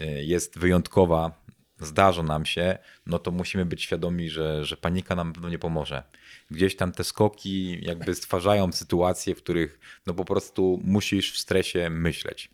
[0.00, 1.40] e, jest wyjątkowa,
[1.80, 5.58] zdarza nam się, no to musimy być świadomi, że, że panika nam na pewno nie
[5.58, 6.02] pomoże.
[6.50, 11.90] Gdzieś tam te skoki jakby stwarzają sytuacje, w których no po prostu musisz w stresie
[11.90, 12.50] myśleć.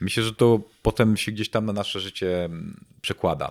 [0.00, 3.50] Myślę, że to potem się gdzieś tam na nasze życie mm, przekłada.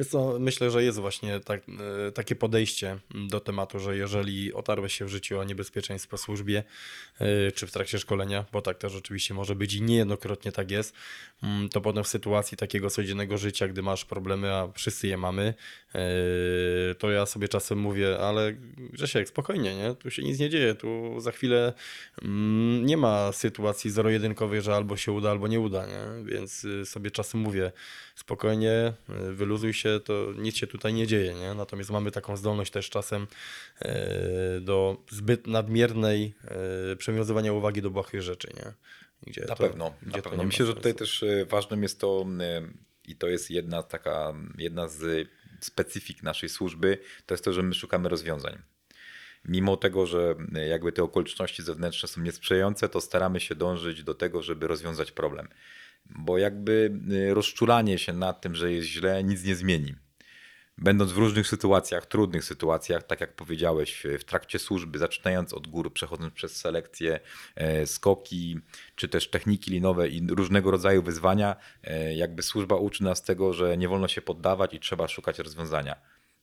[0.00, 1.60] Wiesz co, myślę, że jest właśnie tak,
[2.08, 2.98] e, takie podejście
[3.28, 6.64] do tematu, że jeżeli otarłeś się w życiu o niebezpieczeństwo w służbie
[7.18, 10.94] e, czy w trakcie szkolenia, bo tak też oczywiście może być i niejednokrotnie tak jest,
[11.42, 15.54] mm, to potem w sytuacji takiego codziennego życia, gdy masz problemy, a wszyscy je mamy,
[15.94, 16.00] e,
[16.94, 18.52] to ja sobie czasem mówię, ale
[18.92, 19.94] Grzesiek, spokojnie, nie?
[19.94, 21.72] tu się nic nie dzieje, tu za chwilę
[22.22, 26.24] mm, nie ma sytuacji zero-jedynkowej, że albo się uda, albo nie uda, nie?
[26.24, 27.72] więc sobie czasem mówię,
[28.20, 28.92] spokojnie,
[29.30, 31.54] y, wyluzuj się, to nic się tutaj nie dzieje, nie?
[31.54, 33.26] Natomiast mamy taką zdolność też czasem
[33.82, 36.34] e, do zbyt nadmiernej
[36.92, 38.72] e, przywiązywania uwagi do błahych rzeczy, nie?
[39.26, 40.44] Gdzie Na to- pewno, gdzie na pewno.
[40.44, 42.62] Myślę, że tutaj też e, ważnym jest to e,
[43.04, 45.28] i to jest jedna taka, jedna z
[45.60, 48.58] specyfik naszej służby, to jest to, że my szukamy rozwiązań.
[49.44, 54.14] Mimo tego, że e, jakby te okoliczności zewnętrzne są niesprzyjające, to staramy się dążyć do
[54.14, 55.48] tego, żeby rozwiązać problem.
[56.06, 59.94] Bo jakby e, rozczulanie się nad tym, że jest źle, nic nie zmieni
[60.80, 65.92] będąc w różnych sytuacjach, trudnych sytuacjach, tak jak powiedziałeś, w trakcie służby, zaczynając od gór,
[65.92, 67.20] przechodząc przez selekcję,
[67.54, 68.60] e, skoki,
[68.94, 73.76] czy też techniki linowe i różnego rodzaju wyzwania, e, jakby służba uczy nas tego, że
[73.76, 75.96] nie wolno się poddawać i trzeba szukać rozwiązania.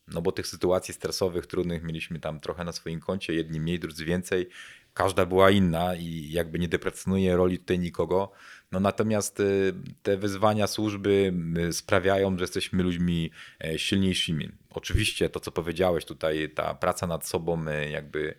[0.08, 4.05] No bo tych sytuacji stresowych, trudnych mieliśmy tam trochę na swoim koncie, jedni mniej, drudzy
[4.05, 4.49] więcej.
[4.93, 8.32] Każda była inna i jakby nie deprecjonuję roli tutaj nikogo.
[8.72, 11.34] No natomiast y, te wyzwania służby
[11.70, 13.32] y, sprawiają, że jesteśmy ludźmi
[13.63, 14.49] e, silniejszymi.
[14.70, 18.36] Oczywiście to, co powiedziałeś tutaj, ta praca nad sobą, y, jakby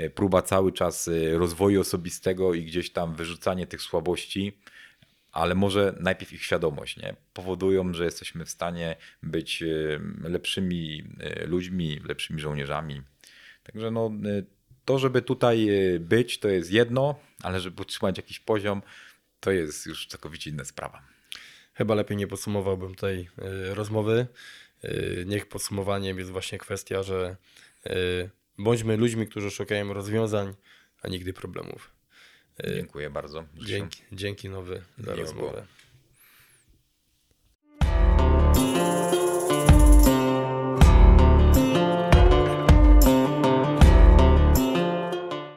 [0.00, 4.58] y, próba cały czas rozwoju osobistego i gdzieś tam wyrzucanie tych słabości,
[5.32, 7.16] ale może najpierw ich świadomość, nie?
[7.34, 9.64] Powodują, że jesteśmy w stanie być
[10.22, 11.04] lepszymi
[11.46, 13.02] ludźmi, lepszymi żołnierzami.
[13.62, 14.10] Także no,
[14.84, 15.68] to, żeby tutaj
[16.00, 18.82] być, to jest jedno, ale żeby utrzymać jakiś poziom,
[19.40, 21.02] to jest już całkowicie inna sprawa.
[21.74, 24.26] Chyba lepiej nie podsumowałbym tej y, rozmowy.
[24.84, 27.36] Y, niech podsumowaniem jest właśnie kwestia, że
[27.86, 30.54] y, bądźmy ludźmi, którzy szukają rozwiązań,
[31.02, 31.90] a nigdy problemów.
[32.74, 33.44] Dziękuję bardzo.
[33.54, 35.22] Dzięki, dzięki nowy za Miło było.
[35.22, 35.66] rozmowę.